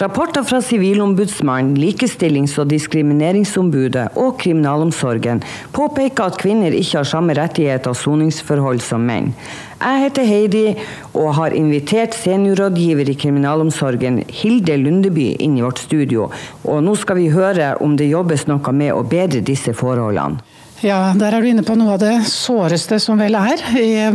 Rapporter 0.02 0.44
fra 0.44 0.62
Sivilombudsmannen, 0.62 1.76
Likestillings- 1.78 2.56
og 2.58 2.72
diskrimineringsombudet 2.72 4.08
og 4.18 4.40
kriminalomsorgen 4.42 5.44
påpeker 5.76 6.32
at 6.32 6.40
kvinner 6.42 6.74
ikke 6.74 7.04
har 7.04 7.06
samme 7.06 7.36
rettigheter 7.38 7.94
og 7.94 8.00
soningsforhold 8.00 8.82
som 8.82 9.06
menn. 9.06 9.30
Jeg 9.78 10.02
heter 10.08 10.26
Heidi 10.26 10.64
og 11.14 11.36
har 11.38 11.54
invitert 11.54 12.18
seniorrådgiver 12.18 13.14
i 13.14 13.18
kriminalomsorgen 13.22 14.24
Hilde 14.42 14.80
Lundeby 14.82 15.36
inn 15.38 15.60
i 15.60 15.66
vårt 15.68 15.84
studio. 15.86 16.32
Og 16.66 16.82
nå 16.82 16.98
skal 16.98 17.22
vi 17.22 17.30
høre 17.30 17.76
om 17.86 17.94
det 17.94 18.10
jobbes 18.10 18.48
noe 18.50 18.74
med 18.74 18.96
å 18.96 19.06
bedre 19.06 19.46
disse 19.46 19.78
forholdene. 19.78 20.42
Ja, 20.82 21.12
der 21.14 21.36
er 21.38 21.44
du 21.44 21.46
inne 21.46 21.62
på 21.62 21.76
noe 21.78 21.94
av 21.94 22.00
det 22.02 22.24
såreste 22.26 22.98
som 22.98 23.20
vel 23.22 23.38
er. 23.38 23.62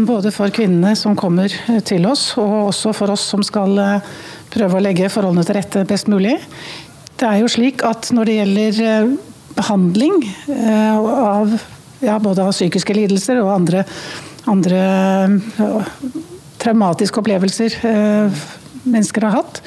Både 0.03 0.35
for 0.35 0.51
kvinnene 0.51 0.97
som 0.99 1.15
kommer 1.15 1.53
til 1.87 2.11
oss, 2.11 2.33
og 2.43 2.73
også 2.73 2.91
for 2.91 3.15
oss 3.15 3.29
som 3.31 3.47
skal 3.47 3.79
prøve 4.53 4.79
å 4.79 4.83
legge 4.85 5.11
forholdene 5.13 5.47
til 5.47 5.59
rette 5.59 5.85
best 5.89 6.11
mulig. 6.13 6.37
Det 7.17 7.29
er 7.29 7.41
jo 7.41 7.51
slik 7.51 7.85
at 7.87 8.11
når 8.15 8.29
det 8.29 8.37
gjelder 8.41 8.83
eh, 8.85 9.15
behandling 9.57 10.21
eh, 10.53 10.99
av 10.99 11.57
ja, 12.05 12.19
både 12.21 12.45
av 12.45 12.53
psykiske 12.53 12.97
lidelser 12.97 13.41
og 13.41 13.55
andre, 13.55 13.87
andre 14.53 14.81
ja, 15.57 15.71
traumatiske 16.61 17.23
opplevelser 17.23 17.79
mennesker 18.87 19.27
har 19.27 19.39
hatt, 19.41 19.61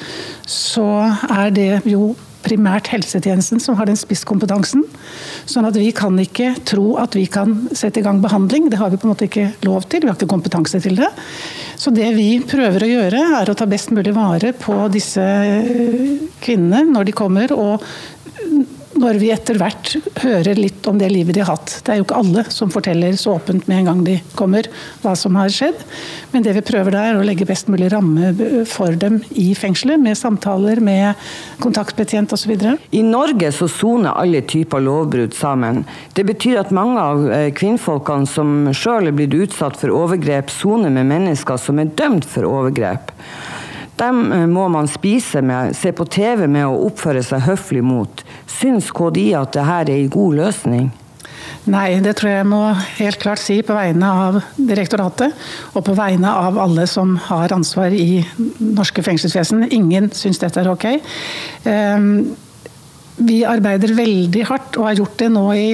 så 0.48 0.86
er 1.30 1.54
det 1.54 1.70
jo 1.88 2.12
primært 2.44 2.90
helsetjenesten 2.92 3.60
som 3.62 3.76
har 3.78 3.88
den 3.88 3.98
spisskompetansen. 3.98 4.84
Sånn 5.50 5.68
at 5.68 5.78
vi 5.78 5.90
kan 5.96 6.16
ikke 6.20 6.54
tro 6.68 6.94
at 7.00 7.16
vi 7.18 7.26
kan 7.30 7.56
sette 7.76 8.02
i 8.02 8.06
gang 8.06 8.22
behandling. 8.24 8.70
Det 8.72 8.80
har 8.80 8.92
vi 8.92 9.00
på 9.00 9.08
en 9.08 9.14
måte 9.14 9.28
ikke 9.28 9.50
lov 9.66 9.88
til, 9.90 10.04
vi 10.04 10.10
har 10.10 10.18
ikke 10.18 10.30
kompetanse 10.30 10.80
til 10.82 10.98
det. 11.00 11.10
Så 11.80 11.92
det 11.94 12.10
vi 12.16 12.28
prøver 12.44 12.84
å 12.84 12.90
gjøre, 12.90 13.24
er 13.40 13.50
å 13.50 13.56
ta 13.56 13.68
best 13.70 13.92
mulig 13.96 14.14
vare 14.16 14.52
på 14.56 14.76
disse 14.92 15.24
eh, 15.24 16.28
kvinnene 16.44 16.84
når 16.90 17.08
de 17.08 17.16
kommer, 17.16 17.54
og 17.56 17.84
når 18.98 19.18
vi 19.20 19.30
etter 19.30 19.58
hvert 19.60 19.92
hører 20.24 20.58
litt 20.58 20.86
om 20.90 20.98
det 20.98 21.10
livet 21.12 21.36
de 21.36 21.42
har 21.44 21.52
hatt. 21.54 21.76
Det 21.84 21.92
er 21.92 22.00
jo 22.00 22.06
ikke 22.06 22.18
alle 22.20 22.44
som 22.50 22.72
forteller 22.72 23.14
så 23.18 23.36
åpent 23.36 23.68
med 23.70 23.80
en 23.80 23.90
gang 23.90 24.00
de 24.06 24.16
kommer 24.38 24.66
hva 25.02 25.14
som 25.18 25.38
har 25.38 25.52
skjedd. 25.54 25.78
Men 26.32 26.44
det 26.46 26.56
vi 26.56 26.64
prøver 26.66 26.94
da 26.94 27.04
er 27.06 27.20
å 27.20 27.24
legge 27.26 27.46
best 27.48 27.70
mulig 27.70 27.90
ramme 27.94 28.32
for 28.68 28.96
dem 28.98 29.20
i 29.38 29.50
fengselet, 29.58 30.00
med 30.02 30.18
samtaler, 30.18 30.82
med 30.82 31.14
kontaktbetjent 31.62 32.34
osv. 32.34 32.56
I 32.90 33.04
Norge 33.06 33.52
så 33.54 33.70
soner 33.70 34.18
alle 34.18 34.42
typer 34.42 34.82
lovbrudd 34.82 35.36
sammen. 35.38 35.84
Det 36.16 36.26
betyr 36.26 36.60
at 36.64 36.74
mange 36.74 37.00
av 37.00 37.24
eh, 37.30 37.48
kvinnfolkene 37.56 38.28
som 38.28 38.72
sjøl 38.76 39.10
er 39.10 39.16
blitt 39.16 39.36
utsatt 39.38 39.78
for 39.80 39.94
overgrep, 39.94 40.50
soner 40.50 40.92
med 40.94 41.08
mennesker 41.12 41.60
som 41.60 41.78
er 41.82 41.94
dømt 41.98 42.26
for 42.28 42.48
overgrep. 42.48 43.14
Dem 44.00 44.32
eh, 44.32 44.46
må 44.48 44.66
man 44.72 44.88
spise 44.88 45.42
med, 45.44 45.76
se 45.76 45.92
på 45.92 46.06
TV 46.08 46.46
med 46.48 46.66
og 46.68 46.90
oppføre 46.90 47.22
seg 47.26 47.44
høflig 47.48 47.84
mot. 47.84 48.24
Syns 48.48 48.90
KDI 48.96 49.30
at 49.38 49.54
dette 49.56 49.78
er 49.82 49.94
en 49.94 50.10
god 50.12 50.40
løsning? 50.40 50.90
Nei, 51.70 51.98
det 52.00 52.14
tror 52.16 52.30
jeg 52.32 52.46
må 52.48 52.60
helt 52.96 53.20
klart 53.20 53.40
si 53.42 53.58
på 53.66 53.74
vegne 53.76 54.08
av 54.08 54.38
direktoratet 54.56 55.34
og 55.76 55.84
på 55.84 55.94
vegne 55.98 56.30
av 56.32 56.56
alle 56.62 56.86
som 56.88 57.12
har 57.26 57.52
ansvar 57.52 57.92
i 57.92 58.22
norske 58.64 59.04
fengselsvesen. 59.04 59.66
Ingen 59.76 60.08
syns 60.16 60.40
dette 60.40 60.62
er 60.62 60.70
ok. 60.72 60.86
Ehm, 61.68 62.32
vi 63.20 63.42
arbeider 63.44 63.92
veldig 63.98 64.46
hardt 64.48 64.78
og 64.80 64.88
har 64.88 65.02
gjort 65.02 65.18
det 65.20 65.28
nå 65.34 65.44
i 65.52 65.66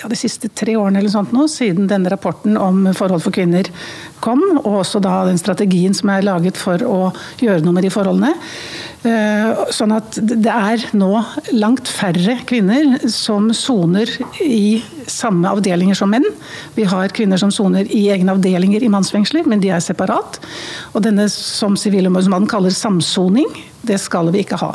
ja, 0.00 0.08
de 0.10 0.16
siste 0.18 0.50
tre 0.50 0.74
årene 0.76 1.00
eller 1.00 1.12
sånt 1.12 1.32
nå, 1.34 1.46
siden 1.50 1.88
denne 1.90 2.10
rapporten 2.12 2.58
om 2.60 2.86
forhold 2.96 3.22
for 3.24 3.34
kvinner 3.34 3.68
kom, 4.24 4.42
og 4.64 4.80
også 4.80 5.00
da 5.04 5.20
den 5.28 5.38
strategien 5.40 5.94
som 5.96 6.10
er 6.12 6.26
laget 6.26 6.58
for 6.58 6.82
å 6.86 6.98
gjøre 7.42 7.62
noe 7.64 7.76
med 7.76 7.86
de 7.86 7.92
forholdene. 7.94 8.32
Eh, 9.04 9.62
Sånn 9.74 9.92
at 9.94 10.16
det 10.16 10.50
er 10.50 10.84
nå 10.96 11.10
langt 11.52 11.90
færre 11.90 12.38
kvinner 12.48 12.96
som 13.12 13.50
soner 13.54 14.10
i 14.42 14.80
samme 15.10 15.50
avdelinger 15.50 15.98
som 15.98 16.10
menn. 16.14 16.26
Vi 16.76 16.86
har 16.88 17.12
kvinner 17.14 17.40
som 17.40 17.52
soner 17.54 17.90
i 17.92 18.06
egne 18.14 18.34
avdelinger 18.34 18.84
i 18.84 18.90
mannsfengsler, 18.92 19.46
men 19.50 19.62
de 19.62 19.72
er 19.74 19.84
separat. 19.84 20.40
Og 20.94 21.04
denne 21.04 21.28
som 21.32 21.76
Sivilombudsmannen 21.78 22.50
kaller 22.50 22.74
samsoning, 22.74 23.50
det 23.84 24.00
skal 24.02 24.32
vi 24.34 24.44
ikke 24.44 24.60
ha. 24.62 24.74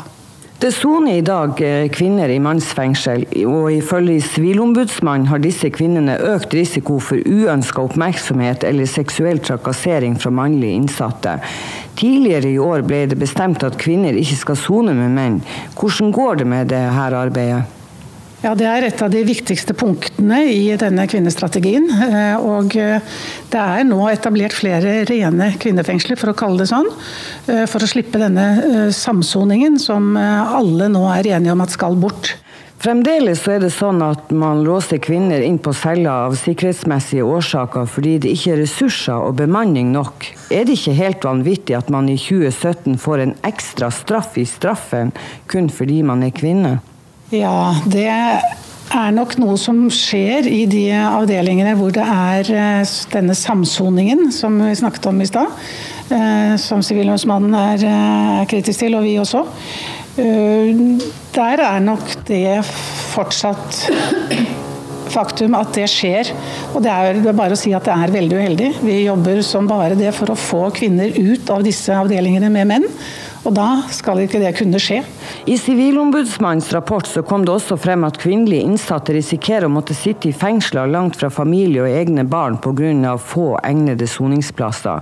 Det 0.60 0.72
soner 0.76 1.14
i 1.16 1.20
dag 1.24 1.60
eh, 1.64 1.86
kvinner 1.88 2.28
i 2.28 2.34
mannsfengsel, 2.42 3.22
og 3.48 3.70
ifølge 3.72 4.18
Sivilombudsmannen 4.20 5.30
har 5.30 5.40
disse 5.40 5.70
kvinnene 5.72 6.18
økt 6.34 6.52
risiko 6.52 6.98
for 7.00 7.16
uønska 7.24 7.80
oppmerksomhet 7.86 8.66
eller 8.68 8.84
seksuell 8.84 9.40
trakassering 9.40 10.18
fra 10.20 10.28
mannlige 10.36 10.82
innsatte. 10.82 11.38
Tidligere 11.96 12.52
i 12.52 12.60
år 12.60 12.84
ble 12.84 13.06
det 13.08 13.16
bestemt 13.24 13.64
at 13.64 13.80
kvinner 13.80 14.20
ikke 14.20 14.36
skal 14.42 14.60
sone 14.60 15.00
med 15.00 15.16
menn. 15.16 15.42
Hvordan 15.80 16.12
går 16.12 16.42
det 16.42 16.50
med 16.52 16.74
dette 16.76 17.08
arbeidet? 17.24 17.79
Ja, 18.40 18.54
Det 18.56 18.64
er 18.64 18.86
et 18.86 19.02
av 19.04 19.10
de 19.12 19.20
viktigste 19.20 19.74
punktene 19.76 20.38
i 20.48 20.72
denne 20.80 21.04
kvinnestrategien. 21.04 21.90
eh, 21.92 22.36
Og 22.40 22.72
eh, 22.76 23.02
det 23.52 23.60
er 23.60 23.84
nå 23.84 24.00
etablert 24.08 24.56
flere 24.56 25.04
rene 25.04 25.52
kvinnefengsler, 25.60 26.16
for 26.16 26.32
å 26.32 26.38
kalle 26.38 26.62
det 26.62 26.70
sånn. 26.72 26.88
eh, 27.48 27.66
For 27.68 27.84
å 27.84 27.90
slippe 27.90 28.16
denne 28.16 28.88
samsoningen 28.96 29.78
som 29.78 30.16
alle 30.16 30.88
nå 30.88 31.04
er 31.12 31.36
enige 31.36 31.52
om 31.52 31.60
at 31.60 31.76
skal 31.76 32.00
bort. 32.00 32.36
Fremdeles 32.80 33.46
er 33.46 33.60
det 33.60 33.74
sånn 33.76 34.00
at 34.00 34.30
man 34.32 34.64
låser 34.64 34.96
kvinner 35.04 35.42
inn 35.44 35.58
på 35.58 35.74
celler 35.76 36.30
av 36.30 36.32
sikkerhetsmessige 36.40 37.20
årsaker 37.20 37.84
fordi 37.84 38.16
det 38.24 38.32
ikke 38.32 38.54
er 38.54 38.62
ressurser 38.62 39.20
og 39.20 39.36
bemanning 39.36 39.92
nok. 39.92 40.24
Er 40.48 40.64
det 40.64 40.78
ikke 40.78 40.96
helt 40.96 41.20
vanvittig 41.28 41.76
at 41.76 41.90
man 41.92 42.08
i 42.08 42.16
2017 42.16 42.96
får 42.96 43.26
en 43.26 43.34
ekstra 43.44 43.92
straff 43.92 44.38
i 44.40 44.48
straffen 44.48 45.12
kun 45.46 45.68
fordi 45.68 46.00
man 46.02 46.24
er 46.24 46.32
kvinne? 46.32 46.78
Ja, 47.30 47.76
det 47.86 48.08
er 48.10 49.12
nok 49.14 49.36
noe 49.38 49.54
som 49.60 49.84
skjer 49.94 50.48
i 50.50 50.64
de 50.66 50.88
avdelingene 50.98 51.76
hvor 51.78 51.92
det 51.94 52.02
er 52.02 52.48
eh, 52.50 52.94
denne 53.12 53.36
samsoningen 53.38 54.32
som 54.34 54.56
vi 54.58 54.72
snakket 54.74 55.06
om 55.12 55.20
i 55.22 55.28
stad. 55.30 55.52
eh, 56.10 56.56
Som 56.58 56.82
Sivilombudsmannen 56.82 57.54
er 57.54 57.86
eh, 57.86 58.40
kritisk 58.50 58.82
til, 58.82 58.98
og 58.98 59.06
vi 59.06 59.14
også. 59.22 59.44
Der 60.20 61.62
er 61.62 61.78
nok 61.80 62.02
det 62.26 62.64
fortsatt 63.12 63.78
faktum 65.14 65.54
at 65.58 65.70
det 65.78 65.86
skjer. 65.90 66.32
Og 66.74 66.82
det 66.82 66.90
er 66.90 67.22
bare 67.30 67.54
å 67.54 67.58
si 67.58 67.70
at 67.78 67.86
det 67.86 67.94
er 67.94 68.14
veldig 68.18 68.40
uheldig. 68.42 68.70
Vi 68.82 68.98
jobber 69.04 69.40
som 69.46 69.70
bare 69.70 69.96
det 69.98 70.10
for 70.18 70.34
å 70.34 70.38
få 70.38 70.66
kvinner 70.74 71.14
ut 71.14 71.50
av 71.54 71.62
disse 71.66 71.94
avdelingene 71.94 72.50
med 72.52 72.72
menn. 72.74 72.90
Og 73.40 73.54
da 73.56 73.68
skal 73.88 74.20
ikke 74.20 74.40
det 74.42 74.52
kunne 74.58 74.80
skje. 74.82 74.98
I 75.48 75.56
Sivilombudsmannens 75.56 76.68
rapport 76.76 77.08
så 77.08 77.22
kom 77.24 77.46
det 77.46 77.54
også 77.54 77.78
frem 77.80 78.04
at 78.04 78.18
kvinnelige 78.20 78.66
innsatte 78.68 79.14
risikerer 79.16 79.64
å 79.68 79.72
måtte 79.72 79.96
sitte 79.96 80.28
i 80.28 80.36
fengsler 80.36 80.90
langt 80.92 81.16
fra 81.16 81.30
familie 81.32 81.86
og 81.86 81.88
egne 81.88 82.26
barn 82.28 82.58
pga. 82.60 83.16
få 83.16 83.58
egnede 83.64 84.06
soningsplasser. 84.06 85.00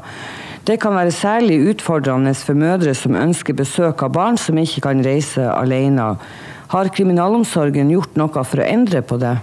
Det 0.64 0.78
kan 0.80 0.94
være 0.94 1.10
særlig 1.10 1.58
utfordrende 1.70 2.34
for 2.34 2.54
mødre 2.54 2.94
som 2.94 3.16
ønsker 3.16 3.54
besøk 3.54 4.02
av 4.02 4.12
barn 4.12 4.36
som 4.36 4.58
ikke 4.58 4.84
kan 4.84 5.02
reise 5.02 5.42
alene. 5.42 6.16
Har 6.68 6.88
kriminalomsorgen 6.92 7.90
gjort 7.90 8.16
noe 8.20 8.44
for 8.44 8.60
å 8.60 8.66
endre 8.68 9.02
på 9.02 9.16
det? 9.18 9.38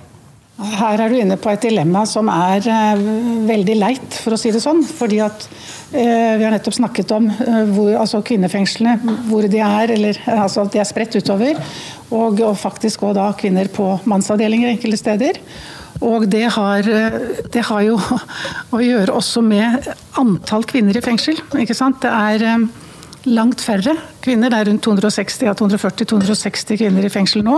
Her 0.56 1.02
er 1.04 1.12
du 1.12 1.18
inne 1.20 1.36
på 1.36 1.52
et 1.52 1.66
dilemma 1.66 2.06
som 2.08 2.30
er 2.32 2.64
eh, 2.72 3.02
veldig 3.48 3.76
leit, 3.76 4.20
for 4.24 4.36
å 4.36 4.40
si 4.40 4.54
det 4.56 4.62
sånn. 4.64 4.80
Fordi 4.88 5.20
at 5.26 5.48
eh, 5.92 6.38
Vi 6.40 6.46
har 6.46 6.54
nettopp 6.54 6.78
snakket 6.78 7.12
om 7.12 7.28
eh, 7.28 7.62
hvor, 7.76 7.92
altså 8.00 8.24
kvinnefengslene, 8.24 9.18
hvor 9.28 9.48
de 9.52 9.60
er, 9.60 9.96
eller 9.98 10.22
altså 10.32 10.64
at 10.64 10.72
de 10.72 10.80
er 10.80 10.88
spredt 10.88 11.18
utover. 11.20 11.60
Og, 12.08 12.40
og 12.40 12.56
faktisk 12.62 13.04
òg 13.04 13.18
da 13.20 13.32
kvinner 13.36 13.68
på 13.74 13.98
mannsavdelinger 14.08 14.72
enkelte 14.72 15.02
steder. 15.02 15.42
Og 16.04 16.26
det 16.32 16.46
har, 16.56 16.88
eh, 16.88 17.20
det 17.52 17.68
har 17.68 17.84
jo 17.86 18.00
å 18.76 18.82
gjøre 18.84 19.16
også 19.16 19.44
med 19.44 19.92
antall 20.20 20.64
kvinner 20.68 20.98
i 20.98 21.04
fengsel. 21.04 21.40
ikke 21.60 21.78
sant? 21.78 22.02
Det 22.04 22.12
er 22.12 22.48
eh, 22.48 22.68
langt 23.26 23.62
færre 23.64 23.96
kvinner. 24.24 24.52
Det 24.54 24.60
er 24.60 24.70
rundt 24.70 24.84
260 24.86 25.46
ja, 25.48 25.54
240-260 25.58 26.78
kvinner 26.80 27.06
i 27.08 27.12
fengsel 27.14 27.44
nå. 27.46 27.58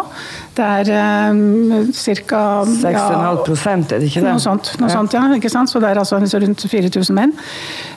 Det 0.57 0.63
er 0.63 0.91
um, 1.31 1.89
ca. 1.91 2.41
6,5 2.67 3.43
prosent, 3.47 3.91
er 3.91 4.01
det 4.03 4.09
ikke 4.11 4.23
det? 4.23 4.31
Noe 4.31 4.43
sånt, 4.43 4.73
noe 4.81 4.89
Ja. 4.89 4.95
sånt 4.95 5.17
ja, 5.17 5.25
ikke 5.35 5.51
sant? 5.51 5.71
Så 5.71 5.81
det 5.83 5.91
er 5.91 6.01
altså 6.01 6.19
rundt 6.21 6.65
4000 6.71 7.17
menn. 7.17 7.35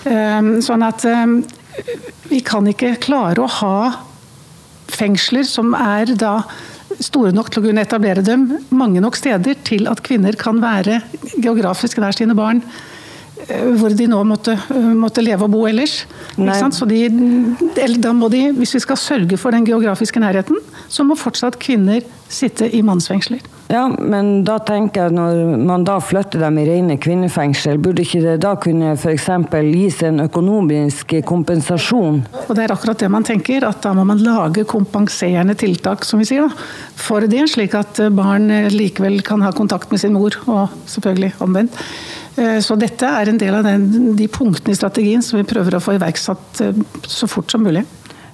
Um, 0.04 0.52
sånn 0.64 0.84
at 0.86 1.06
um, 1.06 1.40
vi 2.30 2.42
kan 2.46 2.66
ikke 2.70 2.96
klare 3.02 3.44
å 3.44 3.50
ha 3.60 3.76
fengsler 4.90 5.46
som 5.46 5.74
er 5.78 6.10
da 6.18 6.40
store 7.00 7.30
nok 7.32 7.50
til 7.52 7.62
å 7.62 7.68
kunne 7.68 7.84
etablere 7.86 8.24
dem 8.26 8.48
mange 8.74 9.00
nok 9.02 9.16
steder 9.16 9.58
til 9.64 9.86
at 9.88 10.02
kvinner 10.04 10.36
kan 10.38 10.58
være 10.62 11.00
geografisk 11.38 12.00
nær 12.02 12.16
sine 12.16 12.34
barn 12.36 12.64
hvor 13.48 13.94
de 13.96 14.06
nå 14.10 14.20
måtte, 14.28 14.56
eh, 14.70 14.90
måtte 14.96 15.24
leve 15.24 15.46
og 15.46 15.54
bo 15.54 15.66
ellers. 15.68 16.04
De, 16.36 17.02
da 18.00 18.12
må 18.16 18.30
de, 18.32 18.48
hvis 18.56 18.76
vi 18.76 18.82
skal 18.86 19.00
sørge 19.00 19.38
for 19.40 19.54
den 19.54 19.66
geografiske 19.66 20.22
nærheten, 20.22 20.58
så 20.88 21.06
må 21.06 21.18
fortsatt 21.18 21.58
kvinner 21.60 22.04
sitte 22.30 22.68
i 22.70 22.82
mannsfengsler. 22.86 23.42
Ja, 23.70 23.84
men 23.86 24.42
da 24.46 24.56
tenker 24.66 25.06
jeg 25.06 25.14
når 25.14 25.58
man 25.62 25.84
da 25.86 26.00
flytter 26.02 26.42
dem 26.42 26.56
i 26.58 26.64
rene 26.66 26.96
kvinnefengsel, 26.98 27.78
burde 27.82 28.02
ikke 28.02 28.22
det 28.24 28.36
da 28.42 28.56
kunne 28.58 28.96
f.eks. 28.96 29.28
gis 29.70 30.00
en 30.06 30.24
økonomisk 30.24 31.14
kompensasjon? 31.26 32.18
Og 32.48 32.50
det 32.58 32.64
er 32.64 32.74
akkurat 32.74 33.02
det 33.02 33.10
man 33.14 33.26
tenker, 33.26 33.66
at 33.68 33.78
da 33.84 33.94
må 33.94 34.06
man 34.08 34.22
lage 34.26 34.66
kompenserende 34.66 35.54
tiltak, 35.58 36.06
som 36.06 36.22
vi 36.22 36.26
sier, 36.26 36.48
da, 36.48 36.70
for 36.98 37.26
det, 37.30 37.44
slik 37.52 37.76
at 37.78 38.02
barn 38.14 38.50
likevel 38.74 39.20
kan 39.26 39.46
ha 39.46 39.54
kontakt 39.54 39.94
med 39.94 40.02
sin 40.02 40.18
mor, 40.18 40.34
og 40.50 40.74
selvfølgelig 40.90 41.36
omvendt. 41.46 41.78
Eh, 42.36 42.58
Så 42.62 42.76
dette 42.78 43.06
er 43.06 43.28
en 43.28 43.38
del 43.38 43.54
av 43.54 43.64
den, 43.64 44.16
de 44.16 44.28
punktene 44.28 44.72
i 44.74 44.78
strategien 44.78 45.22
som 45.22 45.38
vi 45.40 45.44
prøver 45.48 45.74
å 45.76 45.80
få 45.82 45.94
iverksatt 45.98 46.60
eh, 46.66 46.72
så 47.06 47.26
fort 47.30 47.50
som 47.50 47.62
mulig. 47.66 47.84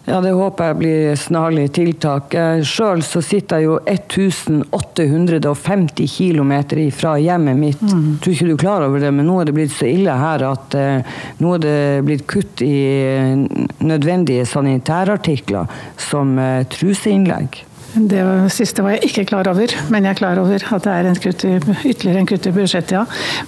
Ja, 0.06 0.20
det 0.22 0.36
håper 0.38 0.68
jeg 0.68 0.76
blir 0.78 1.16
snarlig 1.18 1.64
tiltak. 1.74 2.30
Sjøl 2.62 3.00
så 3.02 3.18
sitter 3.26 3.58
jeg 3.58 3.66
jo 3.66 3.80
1850 3.90 6.06
km 6.06 6.52
fra 6.94 7.16
hjemmet 7.18 7.58
mitt. 7.58 7.82
Tror 8.22 8.30
ikke 8.30 8.46
du 8.46 8.52
er 8.54 8.60
klar 8.60 8.86
over 8.86 9.02
det, 9.02 9.10
men 9.10 9.26
nå 9.26 9.40
er 9.42 9.50
det 9.50 9.56
blitt 9.56 9.74
så 9.74 9.82
ille 9.90 10.14
her 10.14 10.44
at 10.46 10.76
eh, 10.78 11.02
nå 11.42 11.56
er 11.56 11.58
det 11.64 12.04
blitt 12.06 12.22
kutt 12.30 12.62
i 12.62 12.70
eh, 13.02 13.34
nødvendige 13.82 14.46
sanitærartikler 14.46 15.66
som 15.98 16.38
eh, 16.38 16.62
truseinnlegg. 16.70 17.65
Det 17.96 18.22
siste 18.52 18.82
var 18.84 18.96
jeg 18.96 19.08
ikke 19.08 19.24
klar 19.30 19.48
over, 19.48 19.72
men 19.92 20.04
jeg 20.04 20.12
er 20.12 20.18
klar 20.18 20.40
over 20.40 20.60
at 20.60 20.84
det 20.84 20.92
er 20.92 21.06
en 21.08 21.18
kutt 21.20 21.44
i, 21.48 21.54
ytterligere 21.56 22.20
en 22.20 22.28
kutt 22.28 22.48
i 22.48 22.52
budsjettet, 22.52 22.92
ja. 22.98 23.04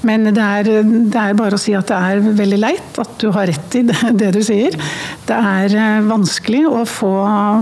Men 0.08 0.24
det 0.30 0.44
er, 0.44 0.70
det 1.12 1.20
er 1.20 1.36
bare 1.36 1.58
å 1.58 1.60
si 1.60 1.74
at 1.76 1.90
det 1.90 1.98
er 1.98 2.22
veldig 2.38 2.60
leit 2.62 3.00
at 3.02 3.12
du 3.20 3.28
har 3.34 3.48
rett 3.50 3.76
i 3.76 3.84
det, 3.88 4.30
du 4.32 4.40
sier. 4.44 4.76
Det 5.28 5.36
er 5.36 5.76
eh, 5.76 6.08
vanskelig 6.08 6.64
å 6.70 6.82
få, 6.88 7.12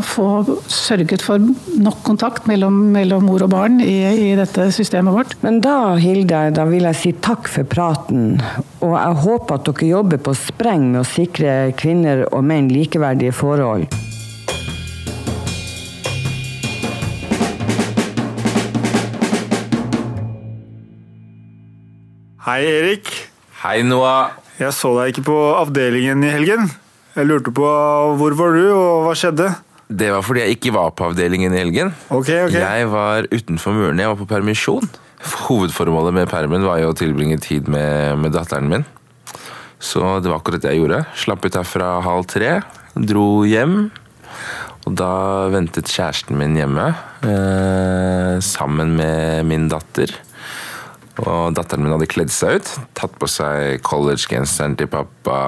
få 0.06 0.28
sørget 0.70 1.24
for 1.26 1.42
nok 1.82 2.02
kontakt 2.06 2.46
mellom, 2.50 2.78
mellom 2.94 3.26
mor 3.26 3.46
og 3.46 3.50
barn 3.56 3.80
i, 3.82 3.98
i 4.30 4.32
dette 4.38 4.70
systemet 4.76 5.16
vårt. 5.16 5.36
Men 5.42 5.58
da, 5.64 5.96
Hilde, 5.98 6.46
da 6.54 6.68
vil 6.70 6.86
jeg 6.92 7.00
si 7.02 7.14
takk 7.18 7.50
for 7.50 7.66
praten. 7.66 8.36
Og 8.78 8.94
jeg 8.94 9.22
håper 9.26 9.58
at 9.58 9.70
dere 9.72 9.90
jobber 9.90 10.22
på 10.22 10.36
spreng 10.38 10.92
med 10.92 11.02
å 11.02 11.08
sikre 11.08 11.56
kvinner 11.78 12.28
og 12.30 12.46
menn 12.46 12.70
likeverdige 12.70 13.34
forhold. 13.34 13.90
Hei, 22.46 22.62
Erik. 22.62 23.08
Hei, 23.58 23.80
Noah. 23.82 24.36
Jeg 24.54 24.70
så 24.70 24.92
deg 24.94 25.08
ikke 25.10 25.24
på 25.26 25.36
avdelingen 25.58 26.20
i 26.22 26.28
helgen. 26.30 26.68
Jeg 27.16 27.26
lurte 27.26 27.50
på 27.50 27.66
hvor 28.20 28.36
var 28.38 28.52
du, 28.54 28.68
og 28.70 29.00
hva 29.02 29.14
skjedde? 29.18 29.48
Det 29.90 30.12
var 30.14 30.22
fordi 30.22 30.44
jeg 30.44 30.54
ikke 30.54 30.72
var 30.76 30.92
på 30.94 31.08
avdelingen 31.08 31.56
i 31.56 31.58
helgen. 31.58 31.90
Ok, 32.06 32.30
ok. 32.44 32.54
Jeg 32.54 32.84
var 32.92 33.26
utenfor 33.32 33.74
murene, 33.74 34.04
jeg 34.04 34.12
var 34.12 34.20
på 34.20 34.28
permisjon. 34.30 34.86
Hovedformålet 35.48 36.14
med 36.20 36.30
permen 36.30 36.62
var 36.68 36.78
jo 36.84 36.92
å 36.92 36.94
tilbringe 36.94 37.40
tid 37.42 37.66
med, 37.66 38.14
med 38.22 38.36
datteren 38.36 38.70
min. 38.70 38.86
Så 39.82 40.04
det 40.22 40.30
var 40.30 40.38
akkurat 40.38 40.62
det 40.62 40.76
jeg 40.76 40.84
gjorde. 40.84 41.02
Slapp 41.18 41.48
ut 41.48 41.58
herfra 41.58 41.96
halv 42.06 42.30
tre, 42.30 42.60
dro 42.94 43.26
hjem. 43.42 43.88
Og 44.86 44.94
da 45.02 45.10
ventet 45.50 45.90
kjæresten 45.90 46.38
min 46.38 46.54
hjemme 46.54 46.92
eh, 47.26 48.38
sammen 48.38 48.94
med 49.02 49.50
min 49.50 49.66
datter. 49.74 50.14
Og 51.24 51.54
datteren 51.56 51.80
min 51.86 51.94
hadde 51.94 52.08
kledd 52.12 52.32
seg 52.34 52.58
ut. 52.60 52.70
Tatt 52.98 53.14
på 53.16 53.28
seg 53.30 53.80
collegegenseren 53.86 54.74
til 54.76 54.90
pappa, 54.92 55.38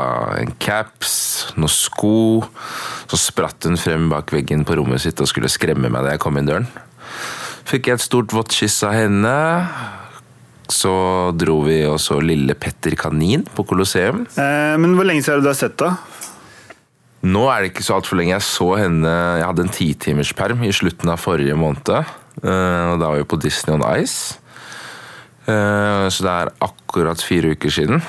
en 0.41 0.55
caps, 0.63 1.53
noen 1.61 1.69
sko. 1.69 2.15
Så 3.11 3.19
spratt 3.21 3.69
hun 3.69 3.77
frem 3.81 4.07
bak 4.13 4.33
veggen 4.33 4.65
på 4.69 4.79
rommet 4.81 5.03
sitt 5.05 5.21
og 5.21 5.29
skulle 5.29 5.51
skremme 5.53 5.91
meg 5.93 6.07
da 6.07 6.15
jeg 6.15 6.23
kom 6.25 6.41
inn 6.41 6.49
døren. 6.49 6.69
Fikk 7.69 7.91
jeg 7.91 7.99
et 7.99 8.07
stort 8.07 8.33
vått 8.33 8.55
kyss 8.57 8.79
av 8.89 8.97
henne. 8.97 9.35
Så 10.73 10.91
dro 11.37 11.59
vi 11.65 11.79
og 11.89 11.97
så 12.01 12.19
Lille 12.21 12.57
Petter 12.57 12.97
Kanin 13.01 13.45
på 13.57 13.65
Colosseum. 13.69 14.25
Eh, 14.37 14.75
men 14.81 14.97
hvor 14.97 15.09
lenge 15.09 15.25
siden 15.25 15.39
har 15.39 15.45
du 15.45 15.49
da 15.49 15.55
sett 15.57 15.77
da? 15.81 15.95
Nå 17.29 17.45
er 17.51 17.65
det 17.65 17.71
ikke 17.73 17.85
så 17.87 17.97
altfor 17.97 18.21
lenge. 18.21 18.37
Jeg 18.37 18.47
så 18.47 18.67
henne 18.79 19.13
Jeg 19.41 19.47
hadde 19.49 19.65
en 19.65 19.73
titimersperm 19.75 20.61
i 20.65 20.73
slutten 20.77 21.09
av 21.13 21.21
forrige 21.21 21.57
måned. 21.59 21.89
eh, 21.93 22.85
Og 22.93 23.01
da 23.01 23.09
var 23.09 23.17
vi 23.21 23.25
på 23.29 23.41
Disney 23.41 23.75
on 23.77 23.85
Ice. 24.01 24.37
Eh, 25.49 26.09
Så 26.13 26.25
det 26.27 26.33
er 26.35 26.53
akkurat 26.65 27.23
fire 27.25 27.55
uker 27.57 27.71
siden. 27.73 28.03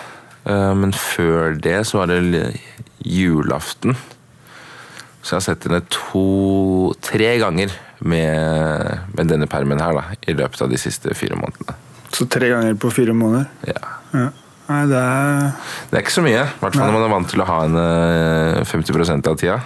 Eh, 0.46 0.74
Men 0.76 0.92
før 0.92 1.56
det 1.62 1.86
så 1.88 2.00
var 2.02 2.08
det 2.08 2.56
julaften. 3.06 3.96
Så 5.22 5.36
jeg 5.36 5.40
har 5.42 5.46
sett 5.48 5.64
henne 5.68 5.82
to 5.92 6.94
Tre 7.04 7.38
ganger 7.40 7.72
med, 8.02 9.00
med 9.16 9.28
denne 9.28 9.48
permen 9.52 9.80
her 9.82 9.94
da, 9.94 10.04
i 10.28 10.34
løpet 10.34 10.62
av 10.64 10.70
de 10.72 10.78
siste 10.80 11.12
fire 11.16 11.36
månedene. 11.36 11.76
Så 12.16 12.26
tre 12.32 12.48
ganger 12.50 12.78
på 12.80 12.90
fire 12.92 13.14
måneder. 13.14 13.50
Ja. 13.68 13.82
Ja. 14.14 14.30
Nei, 14.70 14.84
det 14.86 14.98
er 15.02 15.52
Det 15.90 15.98
er 15.98 16.04
ikke 16.04 16.14
så 16.14 16.22
mye, 16.24 16.44
i 16.46 16.60
hvert 16.62 16.76
fall 16.78 16.86
når 16.86 16.94
man 16.96 17.04
er 17.08 17.12
vant 17.12 17.30
til 17.32 17.42
å 17.42 17.46
ha 17.50 17.58
henne 17.64 18.64
50 18.70 19.28
av 19.28 19.38
tida. 19.42 19.58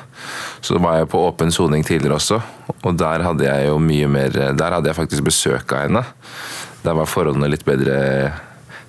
Så 0.63 0.79
var 0.79 0.97
jeg 1.01 1.09
på 1.11 1.19
åpen 1.27 1.51
soning 1.51 1.83
tidligere 1.83 2.15
også, 2.15 2.39
og 2.83 2.97
der 2.97 3.23
hadde 3.27 3.43
jeg 3.43 3.67
jo 3.67 3.77
mye 3.83 4.07
mer 4.07 4.29
Der 4.31 4.71
hadde 4.77 4.87
jeg 4.89 4.95
faktisk 4.95 5.25
besøk 5.27 5.73
av 5.75 5.85
henne. 5.89 6.03
Der 6.83 6.97
var 6.97 7.07
forholdene 7.09 7.47
litt 7.51 7.63
bedre 7.67 8.33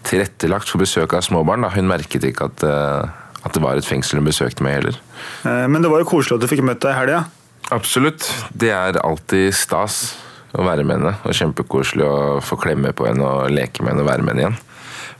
tilrettelagt 0.04 0.68
for 0.68 0.82
besøk 0.82 1.14
av 1.16 1.22
småbarn. 1.24 1.64
Da. 1.64 1.70
Hun 1.74 1.88
merket 1.88 2.26
ikke 2.26 2.48
at, 2.50 2.64
eh, 2.66 3.08
at 3.44 3.54
det 3.54 3.62
var 3.62 3.78
et 3.78 3.86
fengsel 3.88 4.18
hun 4.20 4.26
besøkte 4.28 4.64
meg 4.66 4.80
heller. 4.80 4.98
Eh, 5.46 5.66
Men 5.70 5.82
det 5.82 5.90
var 5.90 6.02
jo 6.02 6.10
koselig 6.10 6.36
at 6.36 6.44
du 6.44 6.50
fikk 6.50 6.64
møtt 6.66 6.82
deg 6.84 6.92
i 6.92 6.98
helga. 6.98 7.24
Absolutt. 7.72 8.26
Det 8.52 8.70
er 8.74 8.98
alltid 9.00 9.54
stas 9.56 10.16
å 10.54 10.62
være 10.66 10.84
med 10.84 10.98
henne. 11.00 11.14
Og 11.24 11.32
kjempekoselig 11.32 12.04
å 12.04 12.16
få 12.44 12.58
klemme 12.60 12.92
på 12.92 13.06
henne 13.08 13.24
og 13.24 13.50
leke 13.50 13.82
med 13.82 13.94
henne 13.94 14.04
og 14.04 14.10
være 14.10 14.22
med 14.26 14.34
henne 14.34 14.44
igjen. 14.44 14.58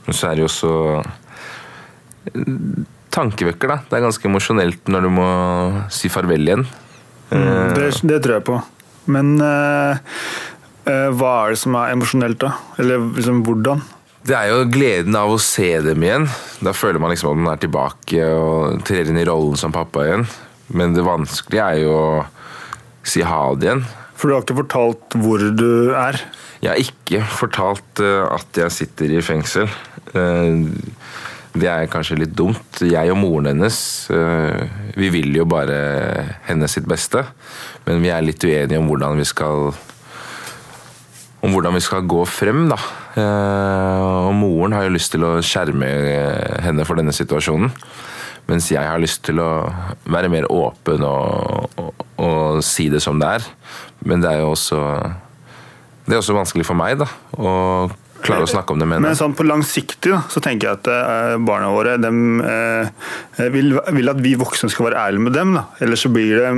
Men 0.05 0.13
så 0.19 0.29
er 0.29 0.35
det 0.37 0.43
jo 0.45 0.51
også 0.51 0.73
eh, 2.35 2.85
tankevekker, 3.15 3.71
da. 3.71 3.79
Det 3.89 3.97
er 3.97 4.05
ganske 4.05 4.29
emosjonelt 4.29 4.91
når 4.91 5.07
du 5.07 5.11
må 5.15 5.27
si 5.93 6.11
farvel 6.11 6.45
igjen. 6.45 6.65
Mm, 7.31 7.73
Det, 7.73 7.89
det 8.05 8.21
tror 8.21 8.37
jeg 8.37 8.45
på. 8.51 8.59
Men 9.11 9.35
eh, 9.41 9.97
hva 10.85 11.33
er 11.45 11.55
det 11.55 11.59
som 11.61 11.75
er 11.79 11.93
emosjonelt, 11.95 12.39
da? 12.43 12.51
Eller 12.81 13.01
liksom 13.17 13.43
hvordan? 13.47 13.81
Det 14.25 14.33
er 14.33 14.49
jo 14.49 14.63
gleden 14.73 15.15
av 15.17 15.29
å 15.35 15.41
se 15.41 15.67
dem 15.85 16.01
igjen. 16.05 16.23
Da 16.65 16.73
føler 16.73 17.01
man 17.01 17.11
liksom 17.13 17.35
at 17.35 17.41
man 17.43 17.53
er 17.53 17.61
tilbake 17.61 18.23
og 18.33 18.79
trer 18.87 19.11
inn 19.11 19.19
i 19.21 19.25
rollen 19.27 19.57
som 19.59 19.73
pappa 19.73 20.05
igjen. 20.07 20.25
Men 20.73 20.95
det 20.95 21.03
vanskelige 21.05 21.67
er 21.75 21.83
jo 21.83 21.93
å 21.93 22.25
si 23.05 23.21
ha 23.21 23.41
det 23.53 23.69
igjen. 23.69 23.83
For 24.17 24.31
du 24.31 24.33
har 24.33 24.45
ikke 24.45 24.57
fortalt 24.63 25.17
hvor 25.21 25.43
du 25.59 25.93
er. 25.93 26.17
Jeg 26.63 26.71
har 26.71 26.81
ikke 26.81 27.21
fortalt 27.37 28.01
eh, 28.01 28.23
at 28.33 28.61
jeg 28.63 28.73
sitter 28.73 29.13
i 29.13 29.21
fengsel. 29.25 29.69
Eh, 30.13 30.63
Det 31.55 31.69
er 31.71 31.85
kanskje 31.87 32.17
litt 32.19 32.33
dumt. 32.35 32.81
Jeg 32.83 33.11
og 33.13 33.15
moren 33.21 33.47
hennes 33.53 33.77
eh, 34.11 34.65
vi 34.97 35.07
vil 35.13 35.37
jo 35.37 35.45
bare 35.47 35.77
henne 36.49 36.67
sitt 36.67 36.83
beste. 36.89 37.21
Men 37.85 38.01
vi 38.03 38.09
er 38.11 38.25
litt 38.25 38.43
uenige 38.43 38.81
om 38.81 38.89
hvordan 38.89 39.21
vi 39.21 39.27
skal 39.29 39.69
om 41.45 41.53
hvordan 41.53 41.77
vi 41.77 41.83
skal 41.85 42.05
gå 42.09 42.23
frem. 42.27 42.65
da. 42.71 42.77
Eh, 43.15 44.01
Og 44.25 44.33
moren 44.33 44.73
har 44.75 44.87
jo 44.87 44.95
lyst 44.95 45.13
til 45.13 45.25
å 45.25 45.37
skjerme 45.45 45.85
eh, 45.87 46.61
henne 46.65 46.85
for 46.87 46.97
denne 46.99 47.13
situasjonen. 47.15 47.71
Mens 48.49 48.69
jeg 48.69 48.85
har 48.85 49.01
lyst 49.01 49.23
til 49.25 49.39
å 49.41 49.65
være 50.05 50.29
mer 50.29 50.45
åpen 50.53 51.01
og, 51.05 51.69
og, 51.81 52.07
og 52.21 52.63
si 52.65 52.89
det 52.93 53.01
som 53.01 53.17
det 53.21 53.29
er. 53.39 53.47
Men 54.05 54.21
det 54.21 54.31
er 54.31 54.43
jo 54.43 54.51
også 54.53 54.79
Det 56.05 56.13
er 56.13 56.19
også 56.21 56.35
vanskelig 56.37 56.65
for 56.67 56.77
meg 56.77 56.99
da, 57.01 57.07
å 57.41 57.51
klare 58.21 58.45
å 58.45 58.49
snakke 58.49 58.75
om 58.75 58.81
det 58.81 58.85
med 58.85 59.01
Men 59.01 59.17
sånn 59.17 59.33
på 59.37 59.45
langsiktig 59.47 60.11
da, 60.13 60.19
så 60.29 60.41
tenker 60.43 60.67
jeg 60.69 60.77
at 60.77 60.89
eh, 60.93 61.37
barna 61.41 61.71
våre 61.73 61.95
eh, 61.97 63.49
vil, 63.53 63.73
vil 63.97 64.11
at 64.13 64.21
vi 64.21 64.35
voksne 64.37 64.69
skal 64.69 64.91
være 64.91 65.01
ærlige 65.01 65.25
med 65.25 65.33
dem. 65.33 65.55
Da. 65.57 65.65
Ellers 65.81 66.05
så 66.05 66.13
blir 66.13 66.37
det 66.37 66.51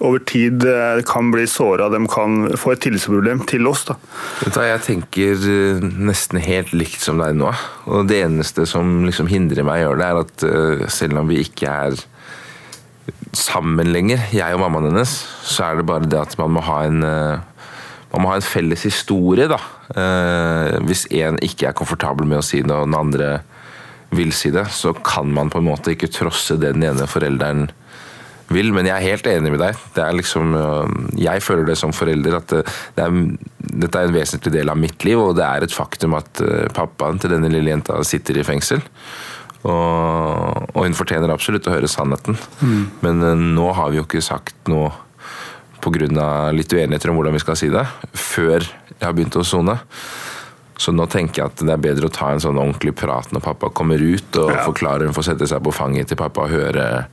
over 0.00 0.18
tid 0.26 0.64
eh, 0.66 1.02
kan 1.06 1.30
bli 1.30 1.46
såra, 1.46 1.88
de 1.92 2.00
kan 2.10 2.48
få 2.58 2.74
et 2.74 2.82
tillitsproblem 2.84 3.44
til 3.50 3.68
oss. 3.70 3.84
da. 3.88 3.96
Jeg 4.44 4.82
tenker 4.86 5.46
eh, 5.50 5.84
nesten 6.08 6.40
helt 6.42 6.74
likt 6.74 7.02
som 7.04 7.20
deg 7.22 7.36
nå. 7.38 7.52
Og 7.86 8.08
det 8.10 8.24
eneste 8.26 8.66
som 8.68 9.04
liksom 9.06 9.30
hindrer 9.30 9.66
meg 9.66 9.82
å 9.82 9.88
gjøre 9.88 10.00
det, 10.00 10.10
er 10.10 10.22
at 10.24 10.46
eh, 10.48 10.84
selv 10.92 11.22
om 11.22 11.30
vi 11.30 11.42
ikke 11.44 11.70
er 11.70 11.98
sammen 13.34 13.90
lenger, 13.92 14.28
jeg 14.32 14.56
og 14.56 14.62
mammaen 14.62 14.92
hennes, 14.92 15.16
så 15.44 15.68
er 15.68 15.80
det 15.80 15.88
bare 15.88 16.08
det 16.08 16.20
at 16.20 16.38
man 16.40 16.54
må 16.56 16.64
ha 16.64 16.84
en 16.88 17.02
må 18.14 18.28
ha 18.30 18.36
en 18.38 18.44
felles 18.46 18.84
historie, 18.86 19.48
da. 19.50 19.56
Hvis 20.86 21.02
én 21.10 21.34
ikke 21.42 21.66
er 21.66 21.74
komfortabel 21.74 22.28
med 22.30 22.38
å 22.38 22.44
si 22.46 22.60
det, 22.62 22.70
og 22.70 22.86
den 22.86 22.94
andre 22.94 23.30
vil 24.14 24.30
si 24.32 24.52
det, 24.54 24.68
så 24.70 24.92
kan 24.94 25.32
man 25.34 25.50
på 25.50 25.58
en 25.58 25.66
måte 25.66 25.96
ikke 25.96 26.12
trosse 26.14 26.54
det 26.62 26.76
den 26.76 26.86
ene 26.86 27.08
forelderen 27.10 27.66
vil. 28.52 28.72
Men 28.76 28.86
jeg 28.86 28.94
er 28.96 29.06
helt 29.10 29.26
enig 29.30 29.52
med 29.54 29.60
deg. 29.62 29.78
Det 29.94 30.02
er 30.04 30.16
liksom, 30.18 30.54
øh, 30.54 30.88
jeg 31.20 31.42
føler 31.42 31.64
det 31.70 31.78
som 31.80 31.92
forelder 31.96 32.36
at 32.36 32.48
det, 32.52 32.64
det 32.96 33.04
er, 33.04 33.14
dette 33.84 33.98
er 34.02 34.08
en 34.10 34.16
vesentlig 34.16 34.52
del 34.52 34.68
av 34.72 34.76
mitt 34.80 35.04
liv, 35.04 35.18
og 35.20 35.36
det 35.38 35.44
er 35.46 35.64
et 35.66 35.72
faktum 35.74 36.14
at 36.18 36.42
øh, 36.44 36.66
pappaen 36.76 37.18
til 37.22 37.30
denne 37.36 37.48
lille 37.52 37.70
jenta 37.72 38.00
sitter 38.04 38.38
i 38.40 38.44
fengsel. 38.46 38.82
Og, 39.64 40.68
og 40.76 40.82
hun 40.84 40.96
fortjener 40.96 41.32
absolutt 41.32 41.66
å 41.70 41.72
høre 41.72 41.88
sannheten. 41.88 42.36
Men 43.00 43.22
øh, 43.24 43.34
nå 43.56 43.70
har 43.78 43.90
vi 43.90 44.00
jo 44.02 44.04
ikke 44.06 44.20
sagt 44.24 44.56
noe 44.68 44.92
pga. 45.84 46.50
litt 46.56 46.72
uenigheter 46.72 47.10
om 47.12 47.16
hvordan 47.18 47.34
vi 47.36 47.42
skal 47.42 47.56
si 47.60 47.68
det, 47.72 47.84
før 48.16 48.60
jeg 48.64 49.04
har 49.04 49.12
begynt 49.16 49.36
å 49.36 49.44
sone. 49.44 49.78
Så 50.80 50.90
nå 50.92 51.04
tenker 51.06 51.42
jeg 51.42 51.50
at 51.52 51.60
det 51.62 51.70
er 51.74 51.82
bedre 51.82 52.08
å 52.08 52.12
ta 52.12 52.32
en 52.32 52.40
sånn 52.42 52.58
ordentlig 52.58 52.94
prat 52.98 53.30
når 53.32 53.44
pappa 53.44 53.68
kommer 53.70 54.00
ut, 54.00 54.36
og 54.40 54.50
Ja. 54.50 54.64
forklare, 54.64 55.04
hun 55.06 55.14
får 55.14 55.28
sette 55.30 55.46
seg 55.46 55.62
på 55.62 55.72
fanget 55.72 56.08
til 56.08 56.16
pappa 56.18 56.42
og 56.48 56.50
høre 56.50 57.06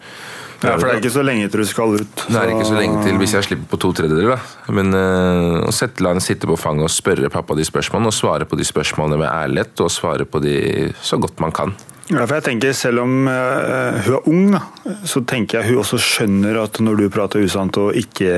Ja, 0.62 0.76
For 0.78 0.86
det 0.86 0.94
er 0.94 1.00
ikke 1.02 1.14
så 1.14 1.24
lenge 1.26 1.50
til 1.50 1.64
du 1.64 1.70
skal 1.70 1.96
ut. 1.98 2.26
det 2.28 2.38
er 2.38 2.52
ikke 2.54 2.68
så 2.70 2.78
lenge 2.78 3.04
til 3.06 3.16
hvis 3.22 3.34
jeg 3.38 3.48
slipper 3.48 3.70
på 3.72 3.80
to 3.82 3.94
tredjedeler. 3.98 4.36
da. 4.36 4.74
Men 4.78 4.94
uh, 4.94 5.62
å 5.66 5.72
sette, 5.74 6.04
la 6.06 6.14
henne 6.14 6.24
sitte 6.24 6.50
på 6.50 6.58
fanget 6.60 6.86
og 6.86 6.94
spørre 6.94 7.32
pappa 7.34 7.58
de 7.58 7.66
spørsmålene, 7.66 8.12
og 8.12 8.18
svare 8.18 8.46
på 8.46 8.60
de 8.60 8.68
spørsmålene 8.68 9.24
med 9.24 9.32
ærlighet, 9.32 9.74
og 9.82 9.90
svare 9.94 10.28
på 10.30 10.44
de 10.44 10.92
så 11.02 11.18
godt 11.22 11.42
man 11.42 11.56
kan. 11.56 11.74
Ja, 12.12 12.26
for 12.26 12.36
jeg 12.36 12.44
tenker 12.44 12.74
Selv 12.76 13.04
om 13.06 13.28
uh, 13.30 13.98
hun 14.04 14.16
er 14.18 14.30
ung, 14.30 14.48
da, 14.54 14.62
så 15.08 15.22
tenker 15.26 15.62
jeg 15.62 15.72
hun 15.72 15.82
også 15.84 16.00
skjønner 16.02 16.58
at 16.64 16.82
når 16.84 17.04
du 17.04 17.10
prater 17.14 17.46
usant 17.46 17.78
og 17.80 17.96
ikke 17.96 18.32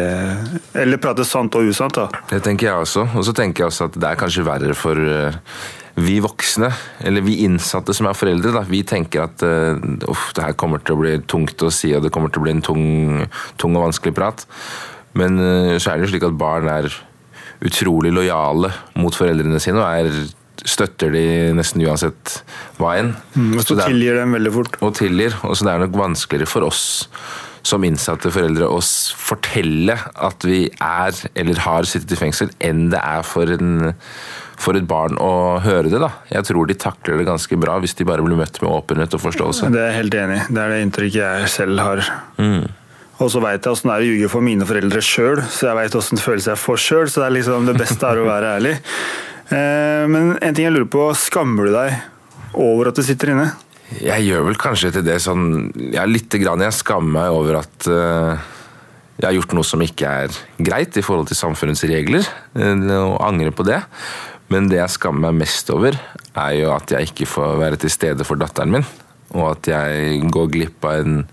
Eller 0.78 1.00
prater 1.02 1.26
sant 1.26 1.56
og 1.58 1.72
usant, 1.72 1.96
da. 1.98 2.24
Det 2.30 2.44
tenker 2.46 2.70
jeg 2.70 2.86
også. 2.86 3.08
Og 3.18 3.26
så 3.26 3.34
tenker 3.36 3.64
jeg 3.64 3.74
også 3.74 3.90
at 3.90 3.98
det 3.98 4.12
er 4.12 4.20
kanskje 4.20 4.46
verre 4.46 4.76
for 4.78 5.00
øh, 5.00 5.40
vi 5.96 6.16
voksne, 6.24 6.72
eller 7.06 7.22
vi 7.22 7.36
innsatte 7.46 7.94
som 7.94 8.08
er 8.10 8.18
foreldre. 8.18 8.54
Da. 8.56 8.64
Vi 8.66 8.82
tenker 8.90 9.28
at 9.28 9.44
øh, 9.46 9.78
uff, 10.10 10.32
det 10.34 10.44
her 10.48 10.56
kommer 10.58 10.82
til 10.82 10.96
å 10.96 11.02
bli 11.04 11.16
tungt 11.30 11.62
å 11.62 11.70
si, 11.74 11.92
og 11.94 12.02
det 12.06 12.12
kommer 12.16 12.32
til 12.34 12.42
å 12.42 12.46
bli 12.48 12.56
en 12.56 12.64
tung, 12.66 12.86
tung 13.62 13.78
og 13.78 13.86
vanskelig 13.90 14.16
prat. 14.18 14.46
Men 15.14 15.38
øh, 15.38 15.76
så 15.78 15.92
er 15.94 16.00
det 16.02 16.08
jo 16.08 16.14
slik 16.16 16.26
at 16.26 16.40
barn 16.40 16.70
er 16.74 16.90
utrolig 17.64 18.10
lojale 18.12 18.72
mot 19.00 19.16
foreldrene 19.16 19.62
sine 19.62 19.80
og 19.80 19.86
er, 19.88 20.10
støtter 20.68 21.14
de 21.14 21.22
nesten 21.56 21.84
uansett 21.86 22.40
hva 22.80 22.96
enn. 23.00 23.14
Og 23.54 23.62
Så 23.62 23.74
så 23.76 23.80
er- 23.84 23.94
tilgir 23.94 24.18
dem 24.20 24.34
veldig 24.36 24.52
fort. 24.58 24.78
og 24.82 24.94
tilgir. 24.98 25.38
Og 25.46 25.56
så 25.56 25.68
det 25.70 25.74
er 25.76 25.86
nok 25.86 25.98
vanskeligere 26.02 26.50
for 26.50 26.66
oss 26.68 26.84
som 27.64 27.86
innsatte 27.88 28.28
foreldre 28.34 28.68
å 28.68 28.82
fortelle 29.16 29.96
at 30.20 30.44
vi 30.44 30.66
er 30.84 31.16
eller 31.40 31.62
har 31.64 31.86
sittet 31.88 32.12
i 32.12 32.20
fengsel, 32.20 32.50
enn 32.60 32.90
det 32.92 33.00
er 33.00 33.22
for, 33.24 33.48
en, 33.56 33.94
for 34.62 34.78
et 34.78 34.86
barn 34.88 35.18
å 35.20 35.60
høre 35.64 35.90
det. 35.90 36.00
da. 36.00 36.12
Jeg 36.32 36.46
tror 36.50 36.68
de 36.70 36.76
takler 36.80 37.18
det 37.20 37.26
ganske 37.28 37.58
bra 37.60 37.80
hvis 37.84 37.96
de 38.00 38.06
bare 38.08 38.24
blir 38.26 38.38
møtt 38.40 38.62
med 38.62 38.70
åpenhet 38.72 39.14
og 39.18 39.22
forståelse. 39.26 39.72
Det 39.74 39.82
er 39.82 39.92
jeg 39.92 40.00
helt 40.04 40.18
enig 40.22 40.38
i. 40.40 40.46
Det 40.54 40.62
er 40.64 40.70
det 40.74 40.80
inntrykket 40.86 41.20
jeg 41.24 41.50
selv 41.56 41.80
har. 41.84 42.04
Og 43.24 43.30
så 43.32 43.40
veit 43.44 43.62
jeg 43.64 43.72
åssen 43.72 43.90
det 43.92 43.96
er 43.98 44.04
å 44.04 44.08
ljuge 44.10 44.30
for 44.34 44.44
mine 44.46 44.66
foreldre 44.68 45.02
sjøl, 45.06 45.42
så 45.48 45.70
jeg 45.70 45.78
veit 45.78 45.96
åssen 46.00 46.20
følelse 46.20 46.54
jeg 46.56 46.60
får 46.64 46.82
sjøl. 46.86 47.06
Så 47.12 47.22
det 47.22 47.28
er 47.30 47.36
liksom 47.38 47.68
det 47.70 47.76
beste 47.80 48.10
er 48.10 48.20
å 48.22 48.26
være 48.28 48.56
ærlig. 48.58 48.74
Eh, 49.54 50.06
Men 50.10 50.34
en 50.42 50.56
ting 50.56 50.66
jeg 50.68 50.74
lurer 50.76 50.90
på, 50.90 51.06
skammer 51.18 51.70
du 51.70 51.76
deg 51.76 51.94
over 52.54 52.90
at 52.92 52.98
du 53.00 53.04
sitter 53.06 53.34
inne? 53.34 53.52
Jeg 54.02 54.26
gjør 54.26 54.48
vel 54.48 54.58
kanskje 54.58 54.90
til 54.96 55.04
det 55.06 55.20
sånn 55.22 55.44
Ja, 55.94 56.06
lite 56.10 56.40
grann. 56.42 56.64
Jeg 56.66 56.74
skammer 56.74 57.20
meg 57.20 57.36
over 57.36 57.60
at 57.62 57.88
eh, 57.92 58.50
jeg 59.20 59.28
har 59.28 59.36
gjort 59.38 59.54
noe 59.54 59.68
som 59.68 59.82
ikke 59.86 60.10
er 60.26 60.38
greit 60.58 60.98
i 60.98 61.04
forhold 61.06 61.30
til 61.30 61.38
samfunnets 61.38 61.84
regler, 61.86 62.26
eh, 62.58 62.86
og 62.98 63.20
angrer 63.22 63.54
på 63.54 63.66
det. 63.68 63.78
Men 64.54 64.70
det 64.70 64.78
jeg 64.78 64.94
skammer 64.96 65.32
meg 65.32 65.48
mest 65.48 65.70
over, 65.74 65.98
er 66.38 66.52
jo 66.60 66.74
at 66.76 66.94
jeg 66.94 67.10
ikke 67.10 67.30
får 67.30 67.56
være 67.62 67.80
til 67.82 67.94
stede 67.94 68.28
for 68.28 68.38
datteren 68.38 68.76
min. 68.76 68.86
Og 69.34 69.56
at 69.56 69.70
jeg 69.72 70.20
går 70.34 70.52
glipp 70.54 70.86
av 70.86 71.02
en, 71.02 71.24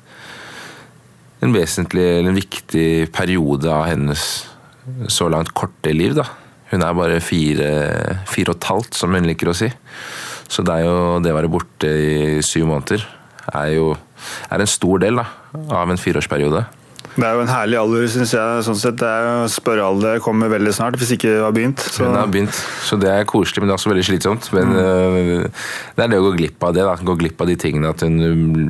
en 1.44 1.52
vesentlig 1.52 2.06
eller 2.06 2.32
en 2.32 2.40
viktig 2.40 2.88
periode 3.12 3.68
av 3.68 3.90
hennes 3.90 4.24
så 5.12 5.28
langt 5.32 5.52
korte 5.56 5.92
liv. 5.92 6.16
da. 6.16 6.24
Hun 6.70 6.84
er 6.86 6.96
bare 6.96 7.20
fire, 7.20 7.70
fire 8.30 8.54
og 8.54 8.60
et 8.60 8.68
halvt, 8.70 8.96
som 8.96 9.14
hun 9.14 9.28
liker 9.28 9.52
å 9.52 9.56
si. 9.58 9.68
Så 10.50 10.64
det 10.66 10.80
jo 10.82 11.20
det 11.22 11.34
å 11.34 11.38
være 11.38 11.52
borte 11.52 11.90
i 11.90 12.42
syv 12.46 12.70
måneder 12.72 13.04
er 13.54 13.74
jo 13.76 13.92
er 14.50 14.62
en 14.62 14.68
stor 14.68 15.00
del 15.02 15.20
da, 15.20 15.26
av 15.74 15.90
en 15.90 16.00
fireårsperiode. 16.00 16.64
Det 17.20 17.28
er 17.28 17.36
jo 17.36 17.42
en 17.44 17.50
herlig 17.52 17.76
alder, 17.76 18.04
syns 18.08 18.32
jeg. 18.32 18.62
sånn 18.64 18.78
sett. 18.80 18.96
Det 19.00 19.08
er 19.08 19.50
Spørrealder 19.52 20.22
kommer 20.24 20.48
veldig 20.52 20.72
snart, 20.72 20.96
hvis 21.00 21.12
ikke 21.16 21.28
det 21.28 21.42
har 21.44 21.52
begynt. 21.56 21.82
Så. 21.84 22.06
Den 22.06 22.16
har 22.16 22.30
begynt, 22.32 22.60
så 22.86 22.96
det 23.00 23.10
er 23.12 23.26
koselig, 23.28 23.60
men 23.60 23.68
det 23.68 23.74
er 23.74 23.80
også 23.80 23.92
veldig 23.92 24.06
slitsomt. 24.08 24.48
Men 24.56 24.72
mm. 24.72 25.50
det 25.98 26.04
er 26.06 26.12
det 26.14 26.20
å 26.20 26.24
gå 26.30 26.32
glipp 26.38 26.64
av 26.64 26.76
det. 26.76 26.86
da, 26.88 26.96
Gå 27.10 27.18
glipp 27.20 27.44
av 27.44 27.50
de 27.50 27.58
tingene 27.60 27.92
at 27.92 28.06
hun 28.06 28.16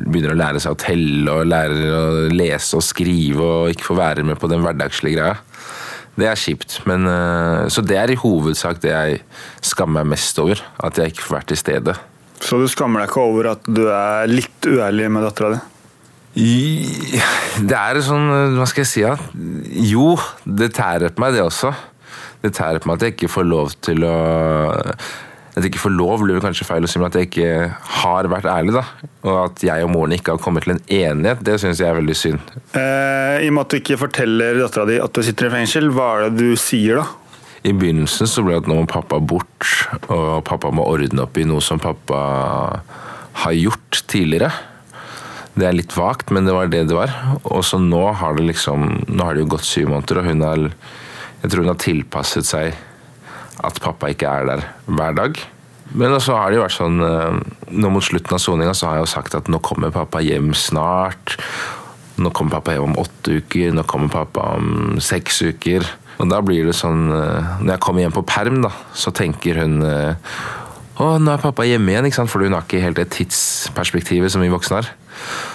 begynner 0.03 0.35
å 0.35 0.41
lære 0.41 0.63
seg 0.63 0.75
å 0.75 0.81
telle 0.81 1.37
og 1.37 1.47
lærer 1.47 1.95
å 1.95 2.03
lese 2.33 2.79
og 2.79 2.85
skrive 2.85 3.47
og 3.47 3.71
ikke 3.71 3.87
får 3.87 4.01
være 4.01 4.27
med 4.27 4.41
på 4.41 4.51
den 4.51 4.65
hverdagslige 4.65 5.21
greia. 5.21 5.39
Det 6.19 6.27
er 6.27 6.39
kjipt. 6.39 6.81
Men, 6.89 7.07
øh, 7.07 7.69
så 7.71 7.83
det 7.87 7.97
er 7.97 8.11
i 8.11 8.19
hovedsak 8.19 8.81
det 8.83 8.91
jeg 8.91 9.21
skammer 9.63 10.03
meg 10.03 10.17
mest 10.17 10.39
over. 10.43 10.59
At 10.83 10.99
jeg 10.99 11.13
ikke 11.13 11.29
får 11.29 11.37
vært 11.39 11.53
til 11.53 11.61
stede. 11.63 11.99
så 12.41 12.57
du 12.57 12.65
skammer 12.67 13.03
deg 13.03 13.11
ikke 13.11 13.21
over 13.21 13.51
at 13.53 13.67
du 13.69 13.85
er 13.87 14.27
litt 14.27 14.65
uærlig 14.65 15.11
med 15.13 15.23
dattera 15.23 15.53
di? 15.53 15.59
Det 16.35 17.75
er 17.75 17.99
sånn, 18.05 18.29
hva 18.55 18.67
skal 18.69 18.85
jeg 18.85 18.91
si 18.91 19.01
Ja? 19.03 19.15
Jo, 19.91 20.13
det 20.45 20.71
tærer 20.77 21.11
på 21.11 21.23
meg 21.23 21.35
det 21.35 21.43
også. 21.43 21.73
Det 22.41 22.53
tærer 22.57 22.79
på 22.81 22.89
meg 22.89 22.97
at 22.97 23.05
jeg 23.05 23.17
ikke 23.17 23.33
får 23.35 23.45
lov 23.49 23.73
til 23.83 24.05
å 24.07 24.15
At 25.51 25.59
jeg 25.59 25.73
ikke 25.73 25.81
får 25.83 25.91
lov, 25.97 26.21
blir 26.23 26.37
det 26.37 26.43
kanskje 26.45 26.63
feil 26.63 26.85
å 26.87 26.89
si, 26.89 26.95
men 27.01 27.09
at 27.09 27.17
jeg 27.19 27.27
ikke 27.27 27.47
har 27.99 28.29
vært 28.31 28.47
ærlig. 28.47 28.71
da. 28.77 28.85
Og 29.27 29.39
at 29.49 29.63
jeg 29.67 29.83
og 29.83 29.91
moren 29.91 30.15
ikke 30.15 30.37
har 30.37 30.39
kommet 30.39 30.63
til 30.63 30.77
en 30.77 30.83
enighet, 30.87 31.41
det 31.43 31.57
syns 31.59 31.81
jeg 31.83 31.91
er 31.91 31.97
veldig 31.99 32.15
synd. 32.15 32.53
Eh, 32.71 33.43
I 33.43 33.49
og 33.49 33.57
med 33.57 33.65
at 33.65 33.73
du 33.73 33.81
ikke 33.81 33.99
forteller 33.99 34.61
dattera 34.61 34.87
di 34.87 34.95
at 35.03 35.11
du 35.11 35.19
sitter 35.27 35.49
i 35.49 35.53
fengsel, 35.57 35.91
hva 35.91 36.07
er 36.15 36.29
det 36.29 36.39
du 36.39 36.55
sier 36.55 37.01
da? 37.01 37.05
I 37.67 37.75
begynnelsen 37.75 38.31
så 38.31 38.41
ble 38.45 38.55
det 38.55 38.63
at 38.63 38.71
nå 38.71 38.79
må 38.79 38.87
pappa 38.89 39.19
bort, 39.19 39.67
og 40.07 40.39
pappa 40.47 40.71
må 40.73 40.87
ordne 40.87 41.27
opp 41.27 41.35
i 41.37 41.43
noe 41.45 41.61
som 41.61 41.83
pappa 41.83 42.21
har 43.43 43.53
gjort 43.59 44.05
tidligere. 44.07 44.49
Det 45.51 45.67
er 45.67 45.75
litt 45.75 45.93
vagt, 45.97 46.31
men 46.31 46.47
det 46.47 46.53
var 46.55 46.69
det 46.71 46.85
det 46.87 46.95
var. 46.95 47.11
Og 47.43 47.63
så 47.67 47.79
nå 47.81 48.03
har 48.17 48.37
det 48.37 48.47
liksom 48.47 48.85
Nå 49.09 49.25
har 49.25 49.35
det 49.35 49.43
jo 49.43 49.53
gått 49.55 49.67
syv 49.67 49.89
måneder, 49.91 50.21
og 50.21 50.29
hun 50.29 50.45
har 50.45 50.67
Jeg 51.41 51.51
tror 51.51 51.65
hun 51.65 51.73
har 51.73 51.81
tilpasset 51.81 52.47
seg 52.47 52.77
at 53.61 53.77
pappa 53.83 54.09
ikke 54.09 54.29
er 54.29 54.47
der 54.47 54.61
hver 54.87 55.17
dag. 55.17 55.39
Men 55.93 56.15
så 56.23 56.37
har 56.39 56.49
det 56.49 56.57
jo 56.57 56.63
vært 56.63 56.77
sånn 56.77 57.01
eh, 57.03 57.39
Nå 57.75 57.91
mot 57.93 58.05
slutten 58.05 58.37
av 58.37 58.41
soninga 58.41 58.73
så 58.77 58.87
har 58.87 58.99
jeg 58.99 59.05
jo 59.05 59.11
sagt 59.11 59.35
at 59.37 59.51
nå 59.51 59.59
kommer 59.65 59.93
pappa 59.93 60.21
hjem 60.23 60.53
snart. 60.57 61.35
Nå 62.21 62.31
kommer 62.31 62.57
pappa 62.57 62.75
hjem 62.75 62.91
om 62.91 63.01
åtte 63.01 63.41
uker, 63.41 63.73
nå 63.75 63.83
kommer 63.89 64.13
pappa 64.13 64.53
om 64.55 65.01
seks 65.03 65.41
uker. 65.43 65.85
Og 66.21 66.29
da 66.31 66.39
blir 66.45 66.69
det 66.69 66.77
sånn 66.77 67.09
eh, 67.11 67.51
Når 67.59 67.75
jeg 67.75 67.83
kommer 67.83 68.05
hjem 68.05 68.17
på 68.17 68.27
perm, 68.29 68.61
da, 68.65 68.71
så 68.93 69.13
tenker 69.15 69.61
hun 69.65 69.81
å, 71.01 71.11
nå 71.21 71.33
er 71.33 71.41
pappa 71.41 71.65
hjemme 71.67 71.93
igjen, 71.93 72.07
ikke 72.07 72.21
sant? 72.21 72.31
for 72.31 72.45
hun 72.45 72.55
har 72.55 72.65
ikke 72.65 72.81
helt 72.83 72.99
det 72.99 73.09
tidsperspektivet 73.15 74.33
som 74.33 74.43
vi 74.43 74.51
voksne 74.53 74.81
har. 74.81 74.91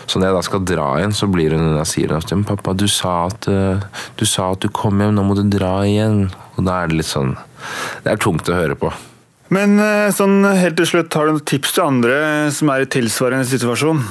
Så 0.06 0.20
når 0.20 0.28
jeg 0.28 0.36
da 0.36 0.42
skal 0.46 0.64
dra 0.68 0.86
igjen, 1.00 1.14
så 1.16 1.28
blir 1.30 1.56
hun 1.56 1.72
og 1.72 1.88
sier 1.88 2.14
at 2.16 2.30
«Men 2.32 2.46
pappa, 2.46 2.74
du 2.76 2.86
sa 2.90 3.26
at, 3.26 3.48
eh, 3.50 3.82
du 4.18 4.24
sa 4.28 4.52
at 4.54 4.62
du 4.62 4.70
kom 4.70 5.00
hjem, 5.02 5.16
nå 5.16 5.24
må 5.26 5.36
du 5.38 5.42
dra 5.50 5.80
igjen. 5.86 6.26
Og 6.56 6.66
da 6.66 6.82
er 6.82 6.90
det 6.90 7.00
litt 7.02 7.10
sånn 7.10 7.34
Det 8.04 8.12
er 8.12 8.20
tungt 8.22 8.46
å 8.46 8.54
høre 8.54 8.76
på. 8.78 8.92
Men 9.54 9.78
eh, 9.82 10.12
sånn 10.14 10.44
helt 10.46 10.76
til 10.78 10.86
slutt, 10.90 11.14
har 11.14 11.26
du 11.26 11.36
noen 11.36 11.48
tips 11.48 11.74
til 11.74 11.86
andre 11.86 12.18
som 12.54 12.70
er 12.70 12.84
i 12.84 12.90
tilsvarende 12.90 13.48
situasjon? 13.50 14.02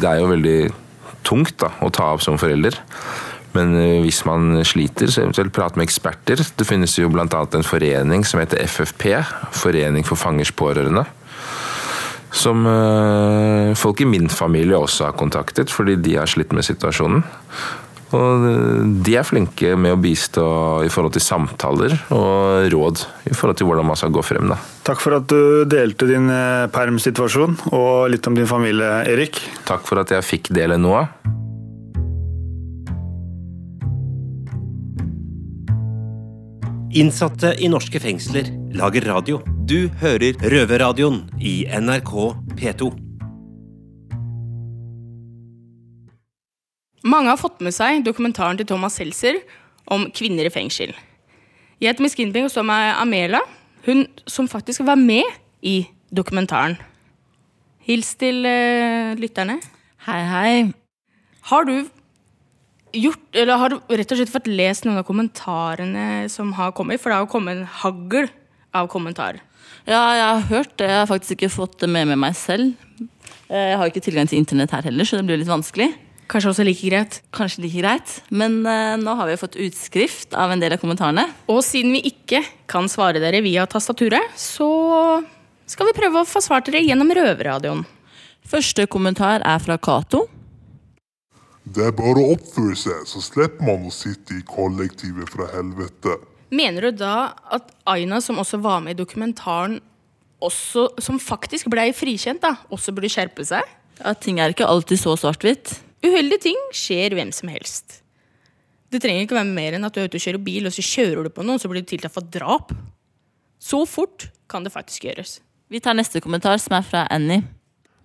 Det 0.00 0.08
er 0.10 0.22
jo 0.22 0.32
veldig 0.32 0.58
tungt 1.26 1.56
da, 1.62 1.70
å 1.82 1.90
ta 1.94 2.12
opp 2.14 2.24
som 2.24 2.38
forelder. 2.40 2.78
Men 3.54 3.76
eh, 3.78 4.00
hvis 4.02 4.24
man 4.26 4.58
sliter, 4.66 5.10
så 5.10 5.24
eventuelt 5.24 5.54
prate 5.54 5.78
med 5.78 5.86
eksperter. 5.88 6.42
Det 6.58 6.66
finnes 6.66 6.96
jo 6.98 7.10
bl.a. 7.12 7.26
en 7.28 7.66
forening 7.66 8.26
som 8.26 8.42
heter 8.42 8.64
FFP, 8.66 9.12
Forening 9.54 10.06
for 10.06 10.18
fangers 10.18 10.52
pårørende. 10.54 11.06
Som 12.34 12.66
eh, 12.66 13.70
folk 13.78 14.02
i 14.02 14.10
min 14.10 14.28
familie 14.28 14.78
også 14.78 15.08
har 15.08 15.18
kontaktet, 15.18 15.70
fordi 15.70 15.96
de 16.02 16.18
har 16.18 16.30
slitt 16.30 16.54
med 16.56 16.66
situasjonen. 16.66 17.22
Og 18.14 18.46
eh, 18.48 18.80
de 19.06 19.14
er 19.20 19.28
flinke 19.28 19.76
med 19.78 19.94
å 19.94 20.00
bistå 20.02 20.48
i 20.82 20.90
forhold 20.90 21.14
til 21.14 21.22
samtaler 21.22 21.94
og 22.14 22.66
råd 22.74 23.04
i 23.30 23.36
forhold 23.38 23.60
til 23.60 23.70
hvordan 23.70 23.86
man 23.86 24.00
skal 24.02 24.10
gå 24.14 24.26
frem. 24.26 24.50
da. 24.50 24.58
Takk 24.90 24.98
for 25.04 25.20
at 25.20 25.30
du 25.30 25.62
delte 25.70 26.10
din 26.10 26.26
permsituasjon 26.74 27.54
og 27.70 28.10
litt 28.10 28.26
om 28.26 28.34
din 28.34 28.50
familie, 28.50 28.98
Erik. 29.14 29.38
Takk 29.70 29.86
for 29.86 30.02
at 30.02 30.10
jeg 30.18 30.26
fikk 30.26 30.50
dele 30.58 30.80
noe. 30.82 31.06
Innsatte 36.94 37.48
i 37.58 37.66
norske 37.66 37.98
fengsler 37.98 38.46
lager 38.78 39.02
radio. 39.10 39.40
Du 39.66 39.88
hører 39.98 40.36
Røverradioen 40.38 41.24
i 41.42 41.64
NRK 41.66 42.12
P2. 42.54 42.86
Mange 47.02 47.32
har 47.32 47.40
fått 47.40 47.58
med 47.66 47.74
seg 47.74 48.04
dokumentaren 48.06 48.60
til 48.60 48.68
Thomas 48.70 49.00
Seltzer 49.00 49.40
om 49.90 50.06
kvinner 50.14 50.46
i 50.46 50.54
fengsel. 50.54 50.94
Jeg 51.82 51.90
heter 51.90 52.06
Miss 52.06 52.14
Kinping 52.14 52.46
og 52.46 52.54
står 52.54 52.68
med 52.70 52.92
Amela, 52.94 53.42
hun 53.88 54.06
som 54.30 54.46
faktisk 54.46 54.86
var 54.86 54.94
med 54.94 55.26
i 55.66 55.80
dokumentaren. 56.14 56.78
Hils 57.82 58.14
til 58.22 58.46
uh, 58.46 59.18
lytterne. 59.18 59.58
Hei, 60.06 60.22
hei. 60.30 60.54
Har 61.50 61.66
du 61.66 61.74
gjort, 62.94 63.24
eller 63.34 63.60
har 63.60 63.74
rett 63.98 64.14
og 64.14 64.20
slett 64.20 64.32
fått 64.32 64.48
lest 64.50 64.86
noen 64.86 65.00
av 65.00 65.06
kommentarene 65.08 66.28
som 66.32 66.52
har 66.58 66.72
kommet? 66.76 67.02
For 67.02 67.10
det 67.10 67.18
har 67.18 67.26
jo 67.26 67.32
kommet 67.34 67.58
en 67.58 67.68
hagl 67.82 68.30
av 68.74 68.88
kommentarer. 68.92 69.42
Ja, 69.84 70.00
jeg 70.16 70.24
har 70.24 70.46
hørt 70.48 70.76
det. 70.80 70.88
Jeg 70.88 71.00
har 71.02 71.10
faktisk 71.10 71.36
ikke 71.36 71.52
fått 71.52 71.78
det 71.82 71.90
med 71.92 72.08
med 72.08 72.20
meg 72.22 72.36
selv. 72.38 72.72
Eh, 73.50 73.70
Jeg 73.74 73.78
har 73.78 73.90
ikke 73.90 74.04
tilgang 74.04 74.28
til 74.30 74.40
internett 74.40 74.72
her 74.72 74.86
heller, 74.86 75.04
så 75.04 75.20
det 75.20 75.26
blir 75.28 75.40
litt 75.40 75.50
vanskelig. 75.50 75.90
Kanskje 76.30 76.50
også 76.54 76.64
like 76.64 76.88
greit. 76.88 77.18
Kanskje 77.36 77.62
like 77.66 77.82
greit. 77.82 78.14
Men 78.32 78.62
uh, 78.64 78.96
nå 78.96 79.14
har 79.18 79.28
vi 79.28 79.36
fått 79.36 79.58
utskrift 79.60 80.32
av 80.32 80.54
en 80.54 80.62
del 80.62 80.72
av 80.72 80.80
kommentarene. 80.80 81.26
Og 81.52 81.60
siden 81.66 81.92
vi 81.92 82.00
ikke 82.08 82.40
kan 82.70 82.88
svare 82.88 83.20
dere 83.20 83.42
via 83.44 83.66
tastaturet, 83.68 84.32
så 84.40 85.20
skal 85.68 85.90
vi 85.90 85.96
prøve 85.96 86.22
å 86.22 86.28
få 86.28 86.40
svart 86.44 86.70
dere 86.70 86.80
gjennom 86.84 87.12
røverradioen. 87.12 87.84
Første 88.48 88.86
kommentar 88.88 89.44
er 89.44 89.60
fra 89.64 89.76
Cato. 89.80 90.24
Det 91.64 91.80
er 91.80 91.94
bare 91.96 92.20
å 92.20 92.34
oppføre 92.34 92.76
seg, 92.76 93.06
så 93.08 93.22
slipper 93.24 93.64
man 93.64 93.86
å 93.88 93.92
sitte 93.94 94.36
i 94.36 94.44
kollektivet 94.44 95.30
fra 95.32 95.48
helvete. 95.54 96.18
Mener 96.54 96.90
du 96.90 97.00
da 97.00 97.32
at 97.56 97.72
Aina, 97.88 98.20
som 98.20 98.38
også 98.42 98.60
var 98.62 98.82
med 98.84 98.94
i 98.94 99.00
dokumentaren, 99.00 99.78
også, 100.44 100.90
som 101.00 101.16
faktisk 101.22 101.70
ble 101.72 101.86
frikjent, 101.96 102.42
da, 102.44 102.58
også 102.74 102.92
burde 102.92 103.08
skjerpe 103.12 103.46
seg? 103.48 103.64
Ja, 104.02 104.12
ting 104.12 104.42
er 104.42 104.52
ikke 104.52 104.68
alltid 104.68 105.00
så 105.00 105.14
svart-hvitt. 105.16 105.78
Uheldige 106.04 106.50
ting 106.50 106.60
skjer 106.76 107.16
hvem 107.16 107.32
som 107.32 107.48
helst. 107.48 108.02
Det 108.92 109.00
trenger 109.02 109.24
ikke 109.24 109.38
være 109.38 109.56
mer 109.56 109.78
enn 109.78 109.88
at 109.88 109.96
du 109.96 110.02
er 110.02 110.10
ute 110.10 110.20
og 110.20 110.26
kjører 110.26 110.44
bil, 110.44 110.68
og 110.68 110.76
så 110.76 110.84
kjører 110.84 111.24
du 111.24 111.32
på 111.32 111.46
noen, 111.46 111.62
så 111.62 111.70
blir 111.70 111.82
du 111.82 111.88
tiltalt 111.88 112.14
for 112.14 112.28
drap. 112.34 112.76
Så 113.56 113.80
fort 113.88 114.28
kan 114.52 114.66
det 114.66 114.74
faktisk 114.74 115.08
gjøres. 115.08 115.38
Vi 115.72 115.80
tar 115.80 115.96
neste 115.96 116.20
kommentar, 116.20 116.60
som 116.60 116.76
er 116.76 116.84
fra 116.84 117.06
Annie. 117.10 117.46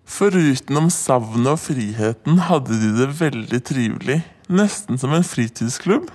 Foruten 0.09 0.79
om 0.79 0.89
savnet 0.91 1.51
og 1.53 1.59
friheten 1.61 2.39
hadde 2.49 2.79
de 2.81 2.89
det 2.97 3.09
veldig 3.19 3.59
trivelig. 3.65 4.17
Nesten 4.49 4.97
som 4.97 5.13
en 5.13 5.25
fritidsklubb. 5.25 6.09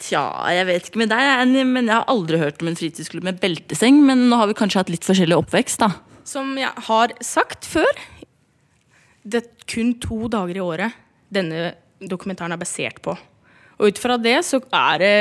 Tja, 0.00 0.24
jeg 0.52 0.66
vet 0.68 0.88
ikke 0.88 1.02
med 1.04 1.12
deg, 1.12 1.28
Annie, 1.44 1.66
men 1.68 1.88
jeg 1.88 1.98
har 2.00 2.08
aldri 2.10 2.40
hørt 2.40 2.64
om 2.64 2.70
en 2.72 2.78
fritidsklubb 2.78 3.26
med 3.28 3.38
belteseng. 3.42 4.00
Men 4.08 4.26
nå 4.30 4.40
har 4.40 4.48
vi 4.50 4.56
kanskje 4.58 4.80
hatt 4.82 4.92
litt 4.92 5.06
forskjellig 5.06 5.36
oppvekst, 5.36 5.84
da. 5.84 5.92
Som 6.24 6.56
jeg 6.56 6.72
har 6.88 7.12
sagt 7.24 7.68
før, 7.68 8.00
det 9.24 9.42
er 9.42 9.68
kun 9.68 9.94
to 10.00 10.24
dager 10.32 10.56
i 10.56 10.64
året 10.64 10.96
denne 11.32 11.74
dokumentaren 12.04 12.56
er 12.56 12.60
basert 12.60 13.00
på. 13.04 13.16
Og 13.78 13.90
ut 13.90 13.98
fra 13.98 14.16
det 14.22 14.36
så, 14.46 14.60
er 14.70 15.00
det, 15.02 15.14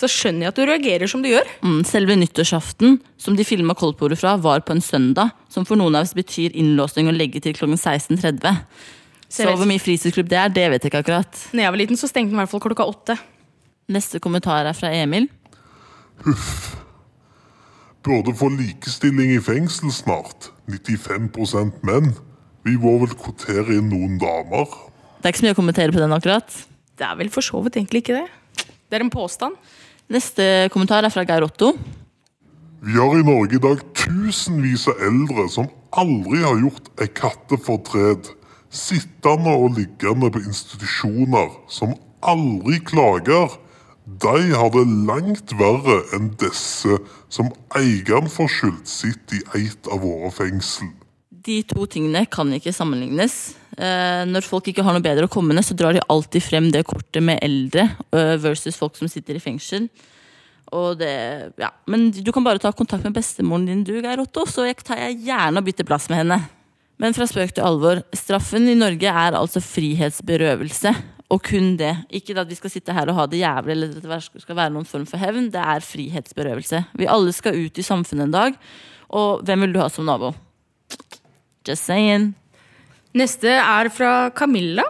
så 0.00 0.08
skjønner 0.10 0.46
jeg 0.46 0.52
at 0.52 0.58
du 0.58 0.64
reagerer 0.66 1.10
som 1.10 1.22
du 1.22 1.28
gjør. 1.30 1.46
Mm, 1.62 1.82
selve 1.86 2.16
nyttårsaften, 2.18 2.96
som 3.20 3.36
de 3.38 3.46
filma 3.46 3.76
Koldtbordet 3.78 4.18
fra, 4.18 4.34
var 4.42 4.64
på 4.66 4.74
en 4.74 4.82
søndag. 4.82 5.30
Som 5.52 5.66
for 5.68 5.78
noen 5.78 5.94
av 5.94 6.08
oss 6.08 6.16
betyr 6.16 6.56
innlåsning 6.58 7.10
og 7.12 7.14
legge 7.14 7.42
til 7.44 7.54
klokken 7.54 7.78
16.30. 7.78 8.58
Så 9.32 9.46
hvor 9.48 9.68
mye 9.68 9.80
fritidsklubb 9.80 10.28
det 10.28 10.40
er, 10.40 10.50
det 10.52 10.66
vet 10.74 10.82
jeg 10.82 10.90
ikke 10.90 11.04
akkurat. 11.04 11.44
Når 11.54 11.64
jeg 11.64 11.74
var 11.74 11.80
liten, 11.80 12.00
så 12.00 12.10
stengte 12.10 12.34
den 12.34 12.40
i 12.40 12.42
hvert 12.42 12.52
fall 12.52 12.64
klokka 12.66 12.88
åtte. 12.90 13.16
Neste 13.92 14.20
kommentar 14.22 14.66
er 14.68 14.76
fra 14.76 14.90
Emil. 14.92 15.30
Burde 18.02 18.34
få 18.34 18.50
likestilling 18.56 19.30
i 19.36 19.40
fengsel 19.42 19.94
snart. 19.94 20.50
95% 20.68 21.80
menn. 21.86 22.12
Vi 22.66 22.74
må 22.82 22.98
vel 23.02 23.14
kvotere 23.18 23.78
inn 23.78 23.88
noen 23.90 24.18
damer. 24.22 24.68
Det 25.22 25.30
er 25.30 25.34
ikke 25.34 25.42
så 25.42 25.48
mye 25.48 25.56
å 25.56 25.60
kommentere 25.62 25.94
på 25.94 26.02
den 26.02 26.14
akkurat. 26.14 26.60
Det 26.98 27.06
er 27.08 27.16
vel 27.18 27.32
for 27.32 27.44
så 27.44 27.60
vidt 27.64 27.78
egentlig 27.80 28.02
ikke 28.04 28.20
det. 28.20 28.28
Det 28.88 28.98
er 28.98 29.04
en 29.04 29.12
påstand. 29.12 29.56
Neste 30.12 30.68
kommentar 30.72 31.04
er 31.06 31.12
fra 31.12 31.24
Geir 31.24 31.46
Otto. 31.46 31.72
Vi 32.82 32.96
har 32.98 33.14
i 33.14 33.24
Norge 33.24 33.56
i 33.56 33.62
dag 33.62 33.80
tusenvis 33.94 34.88
av 34.90 35.02
eldre 35.06 35.46
som 35.54 35.68
aldri 35.94 36.42
har 36.42 36.58
gjort 36.60 36.90
ei 37.00 37.08
kattefortred. 37.08 38.32
Sittende 38.72 39.52
og 39.54 39.76
liggende 39.76 40.32
på 40.32 40.42
institusjoner 40.42 41.52
som 41.72 41.94
aldri 42.26 42.80
klager. 42.84 43.54
De 44.04 44.38
har 44.50 44.72
det 44.74 44.84
langt 45.08 45.54
verre 45.60 46.00
enn 46.16 46.32
disse 46.42 46.98
som 47.32 47.52
egenforskyldt 47.78 48.90
sitt 48.90 49.36
i 49.36 49.44
et 49.62 49.88
av 49.92 50.02
våre 50.02 50.32
fengsel. 50.34 50.90
De 51.42 51.58
to 51.66 51.86
tingene 51.90 52.24
kan 52.30 52.50
ikke 52.54 52.74
sammenlignes. 52.74 53.56
Eh, 53.72 54.22
når 54.28 54.46
folk 54.46 54.68
ikke 54.70 54.84
har 54.84 54.94
noe 54.94 55.04
bedre 55.04 55.26
å 55.26 55.32
komme 55.32 55.56
med, 55.56 55.64
så 55.66 55.74
drar 55.74 55.96
de 55.96 56.02
alltid 56.12 56.44
frem 56.44 56.70
det 56.74 56.84
kortet 56.86 57.24
med 57.24 57.40
eldre 57.42 57.88
eh, 58.12 58.34
versus 58.42 58.78
folk 58.78 58.98
som 58.98 59.10
sitter 59.10 59.38
i 59.38 59.42
fengsel. 59.42 59.88
Det, 60.72 61.12
ja. 61.60 61.68
Men 61.90 62.06
du 62.14 62.30
kan 62.32 62.44
bare 62.46 62.60
ta 62.62 62.70
kontakt 62.72 63.04
med 63.04 63.12
bestemoren 63.12 63.66
din, 63.68 63.82
du, 63.84 63.98
Geir 64.00 64.22
Otto, 64.22 64.46
så 64.48 64.64
jeg 64.64 64.78
tar 64.80 65.02
jeg 65.02 65.18
gjerne 65.26 65.60
og 65.60 65.66
bytter 65.66 65.88
plass 65.88 66.08
med 66.08 66.22
henne. 66.22 66.38
Men 67.02 67.16
fra 67.16 67.26
spøk 67.28 67.52
til 67.56 67.66
alvor. 67.66 68.00
Straffen 68.16 68.68
i 68.70 68.76
Norge 68.78 69.10
er 69.10 69.36
altså 69.36 69.60
frihetsberøvelse. 69.64 70.94
Og 71.32 71.42
kun 71.44 71.74
det. 71.80 71.90
Ikke 72.12 72.36
at 72.40 72.48
vi 72.48 72.56
skal 72.56 72.72
sitte 72.72 72.94
her 72.94 73.08
og 73.08 73.18
ha 73.18 73.26
det 73.28 73.40
jævlig 73.40 73.74
eller 73.74 73.92
at 73.96 74.04
det 74.04 74.44
skal 74.44 74.58
være 74.58 74.72
noen 74.74 74.88
form 74.88 75.04
for 75.08 75.20
hevn. 75.20 75.50
Det 75.52 75.60
er 75.60 75.84
frihetsberøvelse. 75.84 76.82
Vi 77.00 77.10
alle 77.10 77.32
skal 77.36 77.58
ut 77.58 77.80
i 77.80 77.84
samfunnet 77.84 78.28
en 78.28 78.34
dag. 78.36 78.58
Og 79.12 79.44
hvem 79.44 79.66
vil 79.66 79.76
du 79.76 79.80
ha 79.82 79.90
som 79.92 80.08
nabo? 80.08 80.32
Just 81.66 81.86
saying. 81.86 82.32
Neste 83.14 83.52
er 83.60 83.90
fra 83.92 84.30
Camilla. 84.34 84.84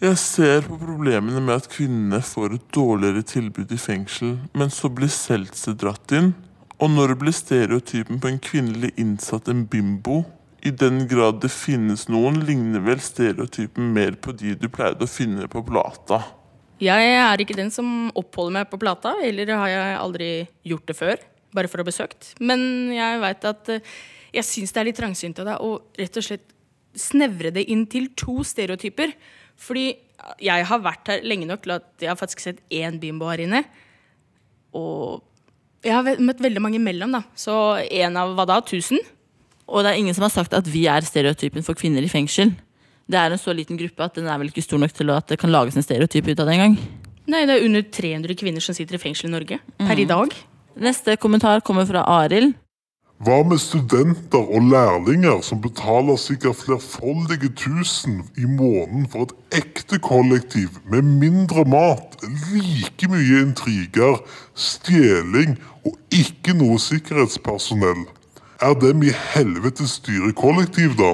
Jeg 0.00 0.16
ser 0.16 0.62
på 0.64 0.78
problemene 0.80 1.42
med 1.44 1.58
at 1.58 1.68
kvinnene 1.72 2.22
får 2.24 2.54
et 2.56 2.68
dårligere 2.72 3.24
tilbud 3.26 3.72
i 3.74 3.80
fengsel, 3.80 4.38
men 4.56 4.70
så 4.72 4.88
blir 4.88 5.10
Seltzer 5.12 5.74
dratt 5.76 6.14
inn. 6.16 6.30
Og 6.80 6.88
når 6.94 7.18
blir 7.20 7.36
stereotypen 7.36 8.20
på 8.22 8.30
en 8.30 8.38
kvinnelig 8.40 8.94
innsatt 9.00 9.50
en 9.52 9.66
bimbo? 9.68 10.22
I 10.64 10.72
den 10.72 11.02
grad 11.08 11.42
det 11.42 11.50
finnes 11.52 12.06
noen, 12.08 12.38
ligner 12.44 12.80
vel 12.84 13.00
stereotypen 13.04 13.90
mer 13.96 14.16
på 14.16 14.32
de 14.36 14.54
du 14.56 14.68
pleide 14.72 15.04
å 15.04 15.10
finne 15.10 15.48
på 15.52 15.64
plata. 15.66 16.22
Jeg 16.80 17.12
er 17.20 17.42
ikke 17.42 17.58
den 17.58 17.72
som 17.72 18.08
oppholder 18.16 18.60
meg 18.60 18.70
på 18.72 18.80
plata, 18.80 19.12
eller 19.20 19.52
har 19.52 19.68
jeg 19.72 19.98
aldri 20.00 20.30
gjort 20.70 20.88
det 20.88 20.96
før. 20.96 21.26
Bare 21.52 21.68
for 21.68 21.80
å 21.80 21.84
ha 21.84 21.90
besøkt. 21.90 22.32
Men 22.40 22.62
jeg 22.94 23.20
veit 23.20 23.44
at 23.48 23.68
eh, 23.74 23.84
jeg 24.34 24.46
syns 24.46 24.74
det 24.74 24.82
er 24.82 24.88
litt 24.90 24.98
trangsynt 25.00 25.40
av 25.42 25.48
deg 25.52 25.64
å 25.64 25.70
rett 25.98 26.18
og 26.20 26.26
slett 26.26 26.54
snevre 26.96 27.52
det 27.54 27.66
inn 27.70 27.84
til 27.90 28.10
to 28.18 28.40
stereotyper. 28.46 29.12
Fordi 29.60 29.92
jeg 30.42 30.66
har 30.68 30.82
vært 30.84 31.10
her 31.10 31.24
lenge 31.26 31.48
nok 31.48 31.64
til 31.64 31.76
at 31.76 31.88
jeg 32.02 32.10
har 32.10 32.18
faktisk 32.18 32.42
sett 32.44 32.62
én 32.72 32.98
bimbo 33.02 33.28
her 33.30 33.42
inne. 33.44 33.64
Og 34.76 35.22
jeg 35.84 35.96
har 35.96 36.20
møtt 36.20 36.42
veldig 36.42 36.62
mange 36.62 36.80
imellom, 36.80 37.14
da. 37.16 37.22
Så 37.38 37.54
én 37.88 38.18
av 38.20 38.34
hva 38.36 38.46
da? 38.48 38.60
Tusen? 38.64 39.00
Og 39.70 39.84
det 39.84 39.92
er 39.92 40.00
ingen 40.00 40.16
som 40.16 40.26
har 40.26 40.34
sagt 40.34 40.54
at 40.56 40.66
vi 40.68 40.84
er 40.90 41.06
stereotypen 41.06 41.64
for 41.66 41.78
kvinner 41.78 42.04
i 42.04 42.10
fengsel. 42.10 42.52
Det 43.10 43.18
er 43.18 43.32
en 43.32 43.40
så 43.40 43.54
liten 43.56 43.78
gruppe 43.78 44.06
at 44.06 44.18
den 44.18 44.28
er 44.30 44.38
vel 44.38 44.50
ikke 44.50 44.64
stor 44.64 44.80
nok 44.82 44.94
til 44.94 45.10
at 45.14 45.30
det 45.30 45.38
kan 45.40 45.50
lages 45.50 45.78
en 45.78 45.86
stereotyp 45.86 46.30
ut 46.30 46.42
av 46.42 46.50
det 46.50 46.56
engang. 46.58 46.76
Nei, 47.30 47.44
det 47.46 47.56
er 47.56 47.66
under 47.66 47.84
300 47.86 48.38
kvinner 48.38 48.64
som 48.64 48.74
sitter 48.74 48.98
i 48.98 49.02
fengsel 49.02 49.28
i 49.28 49.34
Norge 49.34 49.60
per 49.78 50.02
i 50.02 50.06
dag. 50.08 50.34
Neste 50.80 51.16
kommentar 51.20 51.62
kommer 51.66 51.86
fra 51.88 52.04
Arild. 52.20 52.54
Hva 53.20 53.42
med 53.44 53.60
studenter 53.60 54.40
og 54.40 54.70
lærlinger 54.72 55.42
som 55.44 55.58
betaler 55.60 56.16
sikkert 56.16 56.56
flerfoldige 56.56 57.50
tusen 57.52 58.22
i 58.40 58.46
måneden 58.48 59.04
for 59.12 59.26
et 59.28 59.60
ekte 59.60 59.98
kollektiv 60.00 60.78
med 60.88 61.04
mindre 61.20 61.66
mat, 61.68 62.16
like 62.54 63.10
mye 63.12 63.42
intriger, 63.42 64.22
stjeling 64.56 65.58
og 65.84 65.98
ikke 66.16 66.56
noe 66.56 66.80
sikkerhetspersonell? 66.80 68.06
Er 68.64 68.80
dem 68.80 69.04
i 69.04 69.12
helvete 69.34 69.84
styrekollektiv, 69.84 70.96
da? 70.96 71.12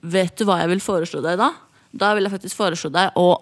Vet 0.00 0.40
du 0.40 0.48
hva 0.48 0.62
jeg 0.62 0.72
vil 0.72 0.84
foreslå 0.84 1.20
deg 1.28 1.36
da? 1.44 1.52
Da 1.92 2.14
vil 2.16 2.24
jeg 2.24 2.38
faktisk 2.38 2.56
foreslå 2.56 2.88
deg 2.94 3.20
å 3.20 3.34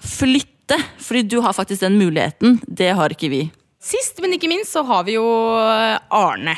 flytte. 0.00 0.80
Fordi 1.04 1.28
du 1.28 1.42
har 1.44 1.52
faktisk 1.52 1.84
den 1.84 2.00
muligheten. 2.00 2.62
Det 2.64 2.94
har 2.96 3.12
ikke 3.12 3.28
vi. 3.28 3.42
Sist, 3.82 4.20
men 4.22 4.36
ikke 4.36 4.50
minst, 4.50 4.70
så 4.76 4.84
har 4.86 5.02
vi 5.08 5.16
jo 5.16 5.26
Arne. 6.14 6.54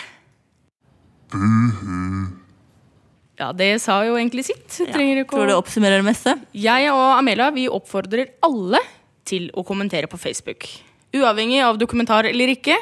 Ja, 3.40 3.48
det 3.56 3.70
sa 3.82 3.96
jo 4.06 4.18
egentlig 4.18 4.44
sitt. 4.46 4.66
Trenger 4.92 5.22
ikke 5.22 5.32
Tror 5.32 5.48
du 5.48 5.52
det 5.52 5.56
å 5.56 5.62
oppsummerer 5.62 6.02
det 6.02 6.06
meste? 6.06 6.36
Jeg 6.54 6.90
og 6.92 7.04
Amelia 7.16 7.48
vi 7.54 7.64
oppfordrer 7.72 8.36
alle 8.44 8.82
til 9.26 9.48
å 9.56 9.64
kommentere 9.66 10.10
på 10.10 10.20
Facebook. 10.20 10.68
Uavhengig 11.16 11.62
av 11.64 11.80
dokumentar 11.80 12.28
eller 12.28 12.52
ikke. 12.54 12.76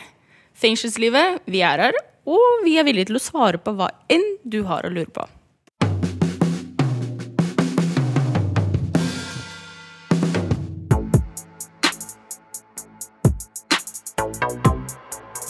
Fengselslivet, 0.59 1.47
vi 1.49 1.63
er 1.65 1.87
her, 1.87 2.01
og 2.29 2.67
vi 2.67 2.77
er 2.81 2.87
villige 2.87 3.09
til 3.13 3.19
å 3.19 3.23
svare 3.23 3.63
på 3.63 3.73
hva 3.79 3.89
enn 4.13 4.27
du 4.45 4.61
har 4.69 4.85
å 4.85 4.93
lure 4.93 5.11
på. 5.15 5.25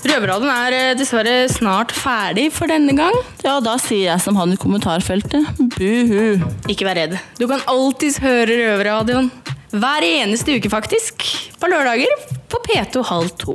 Røverradioen 0.03 0.51
er 0.51 0.75
eh, 0.75 0.93
dessverre 0.99 1.35
snart 1.53 1.93
ferdig 1.95 2.49
for 2.55 2.71
denne 2.71 2.95
gang. 2.99 3.15
Ja, 3.45 3.61
da 3.63 3.77
sier 3.79 4.09
jeg 4.09 4.23
som 4.25 4.39
han 4.41 4.55
i 4.55 4.59
kommentarfeltet. 4.59 5.47
Buhu. 5.77 6.43
Ikke 6.73 6.89
vær 6.89 6.99
redd. 6.99 7.15
Du 7.39 7.47
kan 7.51 7.63
alltids 7.71 8.19
høre 8.23 8.57
Røverradioen. 8.65 9.31
Hver 9.73 10.05
eneste 10.05 10.59
uke, 10.59 10.69
faktisk. 10.73 11.23
På 11.63 11.71
lørdager 11.71 12.11
på 12.51 12.61
P2 12.67 13.05
halv 13.09 13.31
to. 13.41 13.55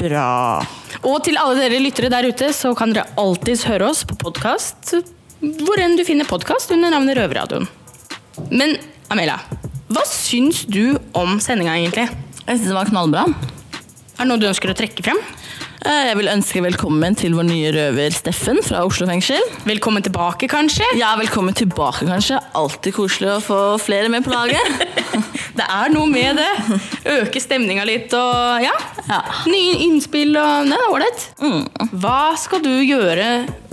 Bra. 0.00 0.60
Og 1.06 1.22
til 1.24 1.38
alle 1.38 1.62
dere 1.62 1.78
lyttere 1.80 2.10
der 2.12 2.26
ute, 2.28 2.50
så 2.56 2.74
kan 2.76 2.92
dere 2.92 3.06
alltids 3.20 3.62
høre 3.70 3.92
oss 3.92 4.02
på 4.08 4.18
podkast 4.20 4.96
hvor 5.44 5.80
enn 5.82 5.96
du 5.98 6.04
finner 6.08 6.24
podkast 6.28 6.72
under 6.72 6.92
navnet 6.94 7.18
Røverradioen. 7.18 7.66
Men 8.50 8.78
Amelia, 9.12 9.38
hva 9.92 10.04
syns 10.08 10.64
du 10.66 10.96
om 11.14 11.36
sendinga 11.42 11.76
egentlig? 11.76 12.08
Jeg 12.44 12.58
syns 12.58 12.70
det 12.70 12.76
var 12.76 12.90
knallbra. 12.90 13.26
Er 14.14 14.22
det 14.24 14.28
noe 14.30 14.40
du 14.40 14.48
ønsker 14.48 14.72
å 14.72 14.76
trekke 14.78 15.04
frem? 15.04 15.20
Eh, 15.84 16.06
Jeg 16.08 16.16
vil 16.16 16.30
ønske 16.32 16.62
velkommen 16.64 17.16
til 17.18 17.34
vår 17.36 17.44
nye 17.48 17.70
røver 17.74 18.14
Steffen 18.14 18.60
fra 18.64 18.80
Oslo 18.86 19.06
fengsel. 19.08 19.40
Velkommen 19.68 20.04
tilbake, 20.04 20.48
kanskje? 20.48 20.86
Ja, 20.96 21.10
velkommen 21.20 21.54
tilbake, 21.56 22.06
kanskje. 22.08 22.38
Alltid 22.56 22.94
koselig 22.96 23.28
å 23.34 23.40
få 23.44 23.58
flere 23.82 24.08
med 24.12 24.24
på 24.26 24.32
laget. 24.32 24.64
Det 25.54 25.62
er 25.70 25.92
noe 25.94 26.08
med 26.10 26.34
det. 26.40 26.78
Øke 27.12 27.38
stemninga 27.38 27.84
litt 27.86 28.10
og 28.18 28.64
ja. 28.64 28.72
Ja. 29.06 29.20
Nye 29.46 29.76
innspill 29.84 30.32
og 30.34 30.66
det 30.66 30.74
er 30.74 30.88
ålreit. 30.90 31.26
Mm. 31.38 31.60
Hva 32.02 32.32
skal 32.42 32.64
du 32.64 32.72
gjøre 32.82 33.28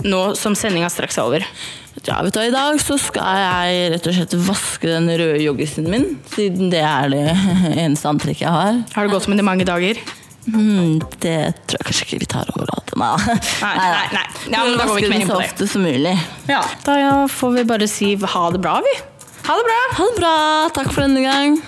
nå 0.06 0.20
som 0.38 0.54
sendinga 0.54 0.86
straks 0.94 1.18
er 1.18 1.26
over? 1.26 1.46
Ja, 2.06 2.20
vet 2.22 2.36
du, 2.38 2.40
I 2.46 2.54
dag 2.54 2.78
så 2.82 2.94
skal 3.02 3.34
jeg 3.42 3.90
rett 3.96 4.06
og 4.12 4.14
slett 4.14 4.36
vaske 4.46 4.92
den 4.92 5.10
røde 5.10 5.42
joggisen 5.42 5.90
min, 5.90 6.06
siden 6.36 6.70
det 6.72 6.84
er 6.86 7.10
det 7.10 7.24
eneste 7.82 8.12
antrekket 8.14 8.46
jeg 8.46 8.54
har. 8.54 8.78
Har 8.94 9.08
det 9.10 9.16
gått 9.16 9.26
med 9.32 9.42
det 9.42 9.48
mange 9.50 9.66
dager? 9.66 9.98
Hmm, 10.46 10.98
det 11.22 11.36
tror 11.70 11.78
jeg 11.78 11.86
kanskje 11.86 12.06
ikke 12.08 12.18
vi 12.24 12.28
tar 12.32 12.48
over 12.56 12.72
alt. 12.74 12.90
Nei, 12.98 13.10
Nei, 13.62 13.74
nei, 13.78 14.06
nei. 14.16 14.24
Ja, 14.50 14.64
men 14.66 14.74
da 14.78 14.86
går 14.88 14.96
vi 14.98 15.04
ikke 15.04 15.12
mer 15.14 15.22
inn 15.22 15.30
på 15.30 15.38
det. 15.38 15.46
ofte 15.52 15.68
som 15.70 15.84
mulig. 15.86 16.16
Ja, 16.50 16.62
Da 16.84 16.96
ja, 16.98 17.12
får 17.30 17.54
vi 17.60 17.64
bare 17.70 17.88
si 17.88 18.14
ha 18.16 18.44
det 18.50 18.60
bra, 18.64 18.80
vi. 18.84 18.96
Ha 19.46 19.56
det 19.60 19.68
bra. 19.68 19.78
Ha 20.00 20.08
det 20.10 20.18
bra. 20.18 20.34
Takk 20.74 20.90
for 20.92 21.06
denne 21.06 21.22
gang. 21.24 21.60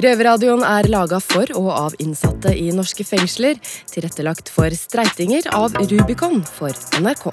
Røverradioen 0.00 0.62
er 0.64 0.86
laga 0.88 1.18
for 1.20 1.50
og 1.58 1.68
av 1.74 1.96
innsatte 2.00 2.52
i 2.56 2.70
norske 2.72 3.04
fengsler. 3.04 3.58
Tilrettelagt 3.90 4.48
for 4.52 4.72
streitinger 4.76 5.48
av 5.56 5.74
Rubicon 5.90 6.40
for 6.46 6.72
NRK. 7.02 7.26